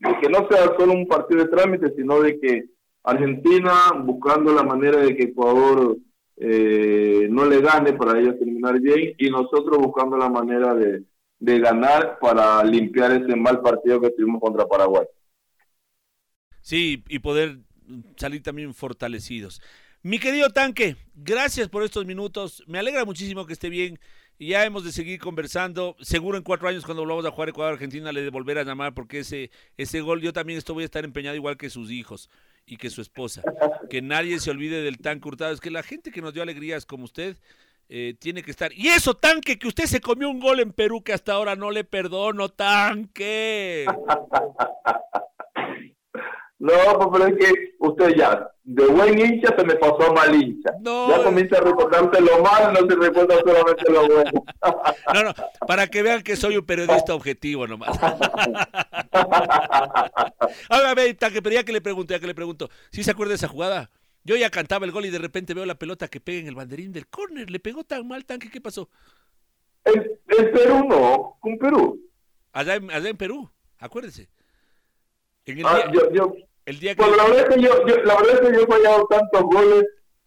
que 0.00 0.28
no 0.28 0.48
sea 0.48 0.74
solo 0.78 0.92
un 0.92 1.06
partido 1.06 1.44
de 1.44 1.50
trámite, 1.50 1.92
sino 1.96 2.20
de 2.20 2.40
que 2.40 2.64
Argentina, 3.02 3.92
buscando 4.02 4.52
la 4.54 4.62
manera 4.62 5.00
de 5.00 5.16
que 5.16 5.24
Ecuador 5.24 5.96
eh, 6.36 7.26
no 7.30 7.44
le 7.44 7.60
gane 7.60 7.92
para 7.92 8.18
ellos 8.18 8.38
terminar 8.38 8.80
bien, 8.80 9.14
y 9.18 9.30
nosotros 9.30 9.78
buscando 9.78 10.16
la 10.16 10.28
manera 10.28 10.74
de, 10.74 11.04
de 11.38 11.58
ganar 11.58 12.18
para 12.18 12.62
limpiar 12.64 13.12
ese 13.12 13.36
mal 13.36 13.60
partido 13.60 14.00
que 14.00 14.10
tuvimos 14.10 14.40
contra 14.40 14.66
Paraguay. 14.66 15.06
Sí, 16.60 17.02
y 17.08 17.18
poder 17.18 17.58
salir 18.16 18.42
también 18.42 18.74
fortalecidos. 18.74 19.60
Mi 20.02 20.18
querido 20.18 20.48
Tanque, 20.50 20.96
gracias 21.14 21.68
por 21.68 21.82
estos 21.82 22.06
minutos. 22.06 22.64
Me 22.66 22.78
alegra 22.78 23.04
muchísimo 23.04 23.46
que 23.46 23.52
esté 23.52 23.68
bien 23.68 23.98
y 24.40 24.48
ya 24.48 24.64
hemos 24.64 24.84
de 24.84 24.90
seguir 24.90 25.20
conversando. 25.20 25.96
Seguro 26.00 26.38
en 26.38 26.42
cuatro 26.42 26.66
años 26.66 26.86
cuando 26.86 27.02
volvamos 27.02 27.26
a 27.26 27.30
jugar 27.30 27.50
Ecuador-Argentina 27.50 28.10
le 28.10 28.22
de 28.22 28.30
volver 28.30 28.56
a 28.56 28.64
llamar 28.64 28.94
porque 28.94 29.18
ese, 29.18 29.50
ese 29.76 30.00
gol 30.00 30.22
yo 30.22 30.32
también 30.32 30.58
esto 30.58 30.72
voy 30.72 30.82
a 30.82 30.86
estar 30.86 31.04
empeñado 31.04 31.36
igual 31.36 31.58
que 31.58 31.68
sus 31.68 31.90
hijos 31.90 32.30
y 32.64 32.78
que 32.78 32.88
su 32.88 33.02
esposa. 33.02 33.42
Que 33.90 34.00
nadie 34.00 34.40
se 34.40 34.50
olvide 34.50 34.80
del 34.80 34.96
tan 34.96 35.20
Hurtado. 35.22 35.52
Es 35.52 35.60
que 35.60 35.70
la 35.70 35.82
gente 35.82 36.10
que 36.10 36.22
nos 36.22 36.32
dio 36.32 36.42
alegrías 36.42 36.86
como 36.86 37.04
usted 37.04 37.36
eh, 37.90 38.14
tiene 38.18 38.42
que 38.42 38.50
estar. 38.50 38.72
Y 38.72 38.88
eso, 38.88 39.12
tanque, 39.12 39.58
que 39.58 39.68
usted 39.68 39.84
se 39.84 40.00
comió 40.00 40.30
un 40.30 40.40
gol 40.40 40.60
en 40.60 40.72
Perú 40.72 41.02
que 41.04 41.12
hasta 41.12 41.34
ahora 41.34 41.54
no 41.54 41.70
le 41.70 41.84
perdono, 41.84 42.48
tanque. 42.48 43.84
No, 46.60 46.74
pues, 46.98 47.08
pero 47.10 47.26
es 47.26 47.38
que 47.38 47.74
usted 47.78 48.16
ya, 48.16 48.46
de 48.70 48.86
buen 48.86 49.18
hincha 49.18 49.52
se 49.56 49.64
me 49.64 49.74
pasó 49.74 50.12
mal 50.14 50.32
hincha. 50.32 50.70
Ya 50.80 51.24
comienza 51.24 51.56
a 51.58 51.60
recordarte 51.60 52.20
lo 52.20 52.40
malo, 52.40 52.70
no 52.70 52.78
se 52.88 52.94
recuerda 52.94 53.36
solamente 53.40 53.90
lo 53.90 54.06
bueno. 54.06 54.44
no, 55.14 55.24
no, 55.24 55.34
para 55.66 55.88
que 55.88 56.02
vean 56.02 56.22
que 56.22 56.36
soy 56.36 56.56
un 56.56 56.64
periodista 56.64 57.12
objetivo 57.12 57.66
nomás. 57.66 57.98
Ahora 60.68 60.94
ve, 60.94 61.16
que 61.16 61.42
pedía 61.42 61.64
que 61.64 61.72
le 61.72 61.80
pregunto, 61.80 62.14
ya 62.14 62.20
que 62.20 62.28
le 62.28 62.34
pregunto, 62.34 62.70
¿sí 62.92 63.02
se 63.02 63.10
acuerda 63.10 63.30
de 63.30 63.36
esa 63.36 63.48
jugada? 63.48 63.90
Yo 64.22 64.36
ya 64.36 64.50
cantaba 64.50 64.86
el 64.86 64.92
gol 64.92 65.04
y 65.06 65.10
de 65.10 65.18
repente 65.18 65.52
veo 65.52 65.66
la 65.66 65.74
pelota 65.74 66.06
que 66.06 66.20
pega 66.20 66.38
en 66.38 66.46
el 66.46 66.54
banderín 66.54 66.92
del 66.92 67.08
córner. 67.08 67.50
¿Le 67.50 67.58
pegó 67.58 67.82
tan 67.82 68.06
mal, 68.06 68.24
tanque? 68.24 68.50
¿Qué 68.50 68.60
pasó? 68.60 68.88
En, 69.84 70.04
Perú 70.52 70.86
no, 70.88 71.38
con 71.40 71.58
Perú. 71.58 72.08
Allá 72.52 72.76
en, 72.76 72.88
allá 72.92 73.08
en 73.08 73.16
Perú, 73.16 73.50
acuérdese. 73.78 74.28
En 75.44 75.58
el 75.58 75.66
ah, 75.66 75.90
yo, 75.92 76.12
yo, 76.12 76.32
pues 76.96 77.16
la 77.16 77.24
verdad 77.24 77.40
es 77.40 77.54
que 77.54 77.62
yo, 77.62 77.70
la 78.04 78.16
verdad 78.16 78.34
es 78.34 78.40
que 78.40 78.56
yo 78.56 78.62
he 78.62 78.66
fallado 78.66 79.06
tantos 79.08 79.42
goles 79.42 79.84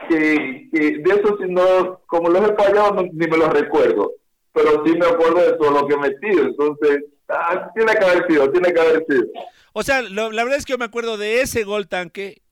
que, 0.09 0.69
que 0.71 0.79
de 0.97 1.09
eso 1.09 1.37
si 1.37 1.49
no, 1.49 2.01
como 2.07 2.29
los 2.29 2.49
he 2.49 2.55
fallado 2.55 3.01
ni 3.01 3.27
me 3.27 3.37
los 3.37 3.49
recuerdo, 3.49 4.11
pero 4.51 4.83
sí 4.85 4.93
me 4.93 5.05
acuerdo 5.05 5.39
de 5.39 5.53
todo 5.53 5.71
lo 5.71 5.87
que 5.87 5.93
he 5.93 5.97
metido, 5.97 6.45
entonces 6.45 7.05
ah, 7.29 7.69
tiene 7.75 7.93
que 7.93 8.05
haber 8.05 8.27
sido, 8.27 8.51
tiene 8.51 8.73
que 8.73 8.79
haber 8.79 9.05
sido. 9.07 9.25
O 9.73 9.83
sea, 9.83 10.01
la 10.01 10.29
verdad 10.29 10.55
es 10.55 10.65
que 10.65 10.73
yo 10.73 10.77
me 10.77 10.85
acuerdo 10.85 11.17
de 11.17 11.41
ese 11.41 11.63
gol 11.63 11.87
tanque 11.87 12.43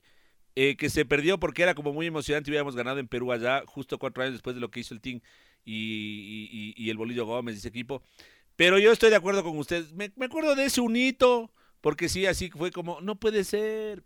eh, 0.54 0.76
que 0.76 0.90
se 0.90 1.04
perdió 1.04 1.38
porque 1.38 1.62
era 1.62 1.74
como 1.74 1.92
muy 1.92 2.06
emocionante 2.06 2.50
y 2.50 2.54
habíamos 2.54 2.76
ganado 2.76 2.98
en 2.98 3.08
Perú 3.08 3.32
allá, 3.32 3.62
justo 3.66 3.98
cuatro 3.98 4.22
años 4.22 4.34
después 4.34 4.54
de 4.54 4.60
lo 4.60 4.70
que 4.70 4.80
hizo 4.80 4.92
el 4.92 5.00
Team 5.00 5.20
y, 5.64 6.74
y, 6.76 6.90
el 6.90 6.96
Bolillo 6.96 7.24
Gómez, 7.24 7.56
ese 7.56 7.68
equipo. 7.68 8.02
Pero 8.56 8.78
yo 8.78 8.92
estoy 8.92 9.10
de 9.10 9.16
acuerdo 9.16 9.44
con 9.44 9.56
usted. 9.56 9.84
Me, 9.92 10.10
me 10.16 10.26
acuerdo 10.26 10.54
de 10.54 10.64
ese 10.64 10.80
unito 10.80 11.50
porque 11.82 12.08
sí, 12.08 12.24
así 12.24 12.48
fue 12.48 12.70
como, 12.70 13.02
no 13.02 13.16
puede 13.16 13.44
ser. 13.44 14.04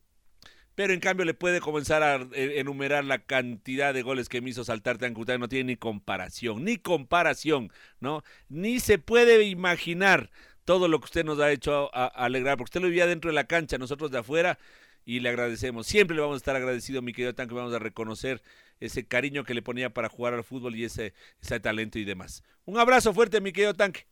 Pero 0.75 0.93
en 0.93 1.01
cambio 1.01 1.25
le 1.25 1.33
puede 1.33 1.61
comenzar 1.61 2.03
a 2.03 2.17
e, 2.33 2.59
enumerar 2.59 3.05
la 3.05 3.21
cantidad 3.21 3.95
de 3.95 4.03
goles 4.03 4.29
que 4.29 4.41
me 4.41 4.51
hizo 4.51 4.65
saltar 4.65 4.99
Tancután. 4.99 5.41
No 5.41 5.49
tiene 5.49 5.73
ni 5.73 5.77
comparación, 5.77 6.65
ni 6.65 6.77
comparación, 6.79 7.71
¿no? 8.01 8.25
Ni 8.49 8.81
se 8.81 8.99
puede 8.99 9.45
imaginar 9.45 10.31
todo 10.65 10.89
lo 10.89 10.99
que 10.99 11.05
usted 11.05 11.25
nos 11.25 11.39
ha 11.39 11.53
hecho 11.53 11.95
alegrar, 11.95 12.57
porque 12.57 12.71
usted 12.71 12.81
lo 12.81 12.89
vivía 12.89 13.07
dentro 13.07 13.31
de 13.31 13.35
la 13.35 13.47
cancha, 13.47 13.79
nosotros 13.79 14.11
de 14.11 14.19
afuera, 14.19 14.59
y 15.05 15.21
le 15.21 15.29
agradecemos. 15.29 15.87
Siempre 15.87 16.17
le 16.17 16.23
vamos 16.23 16.35
a 16.35 16.39
estar 16.39 16.57
agradecidos, 16.57 17.03
mi 17.03 17.13
querido 17.13 17.35
Tan, 17.35 17.47
que 17.47 17.55
vamos 17.55 17.73
a 17.73 17.79
reconocer 17.79 18.43
ese 18.81 19.07
cariño 19.07 19.45
que 19.45 19.55
le 19.55 19.63
ponía 19.63 19.95
para 19.95 20.09
jugar 20.09 20.35
al 20.35 20.45
fútbol 20.45 20.75
y 20.75 20.85
ese, 20.85 21.15
ese 21.41 21.61
talento 21.61 21.99
y 21.99 22.05
demás. 22.05 22.43
Un 22.65 22.79
abrazo 22.79 23.15
fuerte, 23.15 23.41
mi 23.41 23.53
querido 23.53 23.75
Tanque. 23.75 24.07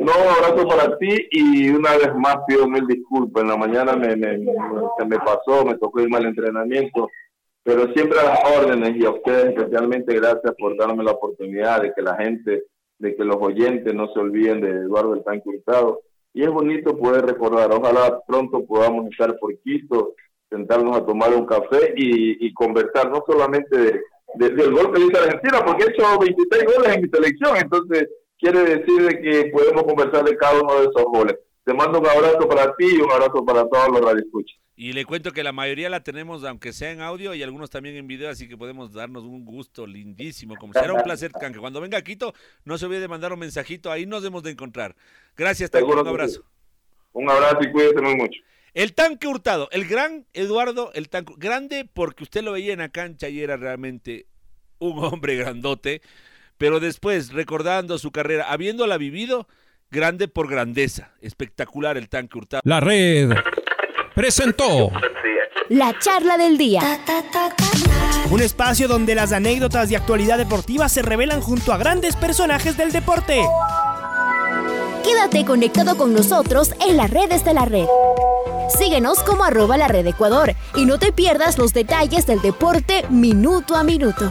No, 0.00 0.12
abrazo 0.12 0.66
para 0.66 0.96
ti 0.96 1.28
y 1.30 1.68
una 1.68 1.94
vez 1.94 2.14
más 2.16 2.38
pido 2.48 2.66
mil 2.66 2.86
disculpas. 2.86 3.42
En 3.42 3.50
la 3.50 3.56
mañana 3.58 3.94
me, 3.96 4.16
me, 4.16 4.38
se 4.98 5.04
me 5.04 5.18
pasó, 5.18 5.62
me 5.66 5.76
tocó 5.76 6.00
ir 6.00 6.08
al 6.16 6.24
entrenamiento, 6.24 7.10
pero 7.62 7.92
siempre 7.92 8.18
a 8.18 8.24
las 8.24 8.40
órdenes 8.58 8.96
y 8.96 9.04
a 9.04 9.10
ustedes 9.10 9.54
especialmente 9.54 10.14
gracias 10.14 10.54
por 10.58 10.74
darme 10.78 11.04
la 11.04 11.10
oportunidad 11.12 11.82
de 11.82 11.92
que 11.92 12.00
la 12.00 12.16
gente, 12.16 12.64
de 12.98 13.14
que 13.14 13.24
los 13.24 13.36
oyentes 13.36 13.94
no 13.94 14.10
se 14.14 14.20
olviden 14.20 14.62
de 14.62 14.70
Eduardo 14.70 15.12
el 15.12 15.22
Tanque 15.22 15.50
Hurtado. 15.50 16.00
Y 16.32 16.44
es 16.44 16.50
bonito 16.50 16.96
poder 16.96 17.26
recordar, 17.26 17.70
ojalá 17.70 18.22
pronto 18.26 18.64
podamos 18.64 19.10
estar 19.10 19.36
por 19.38 19.54
Quito, 19.58 20.14
sentarnos 20.48 20.96
a 20.96 21.04
tomar 21.04 21.34
un 21.34 21.44
café 21.44 21.92
y, 21.94 22.46
y 22.46 22.54
conversar 22.54 23.10
no 23.10 23.22
solamente 23.26 23.76
de, 24.36 24.48
del 24.48 24.72
gol 24.72 24.94
que 24.94 25.02
hizo 25.02 25.22
Argentina, 25.22 25.62
porque 25.62 25.84
he 25.84 25.90
hecho 25.90 26.18
23 26.18 26.64
goles 26.64 26.96
en 26.96 27.02
mi 27.02 27.08
selección, 27.10 27.56
entonces 27.58 28.08
quiere 28.40 28.60
decir 28.60 29.20
que 29.20 29.50
podemos 29.52 29.84
conversar 29.84 30.24
de 30.24 30.36
cada 30.36 30.60
uno 30.60 30.74
de 30.80 30.88
esos 30.88 31.04
goles. 31.04 31.36
Te 31.64 31.74
mando 31.74 32.00
un 32.00 32.06
abrazo 32.06 32.48
para 32.48 32.74
ti 32.76 32.86
y 32.96 33.00
un 33.00 33.10
abrazo 33.10 33.44
para 33.44 33.68
todos 33.68 33.88
los 33.90 34.00
radioescuchas. 34.00 34.58
Y 34.74 34.94
le 34.94 35.04
cuento 35.04 35.32
que 35.32 35.42
la 35.42 35.52
mayoría 35.52 35.90
la 35.90 36.02
tenemos, 36.02 36.42
aunque 36.44 36.72
sea 36.72 36.90
en 36.90 37.02
audio 37.02 37.34
y 37.34 37.42
algunos 37.42 37.68
también 37.68 37.96
en 37.96 38.06
video, 38.06 38.30
así 38.30 38.48
que 38.48 38.56
podemos 38.56 38.94
darnos 38.94 39.24
un 39.24 39.44
gusto 39.44 39.86
lindísimo. 39.86 40.56
Como 40.56 40.72
será 40.72 40.94
un 40.94 41.02
placer, 41.02 41.32
que 41.32 41.58
cuando 41.58 41.82
venga 41.82 41.98
a 41.98 42.02
Quito, 42.02 42.32
no 42.64 42.78
se 42.78 42.86
olvide 42.86 43.00
de 43.00 43.08
mandar 43.08 43.30
un 43.30 43.40
mensajito, 43.40 43.92
ahí 43.92 44.06
nos 44.06 44.22
debemos 44.22 44.42
de 44.42 44.52
encontrar. 44.52 44.96
Gracias, 45.36 45.70
Tanque, 45.70 45.92
un 45.92 46.08
abrazo. 46.08 46.44
Un 47.12 47.28
abrazo 47.28 47.58
y 47.60 47.70
cuídese 47.70 48.00
muy 48.00 48.16
mucho. 48.16 48.40
El 48.72 48.94
tanque 48.94 49.26
hurtado, 49.26 49.68
el 49.72 49.86
gran 49.86 50.24
Eduardo, 50.32 50.92
el 50.94 51.10
tanque, 51.10 51.34
grande 51.36 51.86
porque 51.92 52.22
usted 52.22 52.42
lo 52.42 52.52
veía 52.52 52.72
en 52.72 52.78
la 52.78 52.88
cancha 52.88 53.28
y 53.28 53.42
era 53.42 53.58
realmente 53.58 54.28
un 54.78 55.04
hombre 55.04 55.36
grandote, 55.36 56.00
pero 56.60 56.78
después, 56.78 57.32
recordando 57.32 57.96
su 57.96 58.12
carrera, 58.12 58.52
habiéndola 58.52 58.98
vivido, 58.98 59.48
grande 59.90 60.28
por 60.28 60.46
grandeza, 60.46 61.10
espectacular 61.22 61.96
el 61.96 62.10
tanque 62.10 62.36
hurtado. 62.36 62.60
La 62.66 62.80
red 62.80 63.30
presentó 64.14 64.92
la 65.70 65.98
charla 65.98 66.36
del 66.36 66.58
día. 66.58 66.82
Un 68.30 68.42
espacio 68.42 68.88
donde 68.88 69.14
las 69.14 69.32
anécdotas 69.32 69.88
de 69.88 69.96
actualidad 69.96 70.36
deportiva 70.36 70.90
se 70.90 71.00
revelan 71.00 71.40
junto 71.40 71.72
a 71.72 71.78
grandes 71.78 72.14
personajes 72.14 72.76
del 72.76 72.92
deporte. 72.92 73.40
Quédate 75.02 75.46
conectado 75.46 75.96
con 75.96 76.12
nosotros 76.12 76.74
en 76.86 76.98
las 76.98 77.08
redes 77.08 77.42
de 77.42 77.54
la 77.54 77.64
red. 77.64 77.86
Síguenos 78.78 79.22
como 79.22 79.44
arroba 79.44 79.78
la 79.78 79.88
red 79.88 80.06
Ecuador 80.06 80.54
y 80.76 80.84
no 80.84 80.98
te 80.98 81.10
pierdas 81.10 81.56
los 81.56 81.72
detalles 81.72 82.26
del 82.26 82.42
deporte 82.42 83.06
minuto 83.08 83.76
a 83.76 83.82
minuto. 83.82 84.30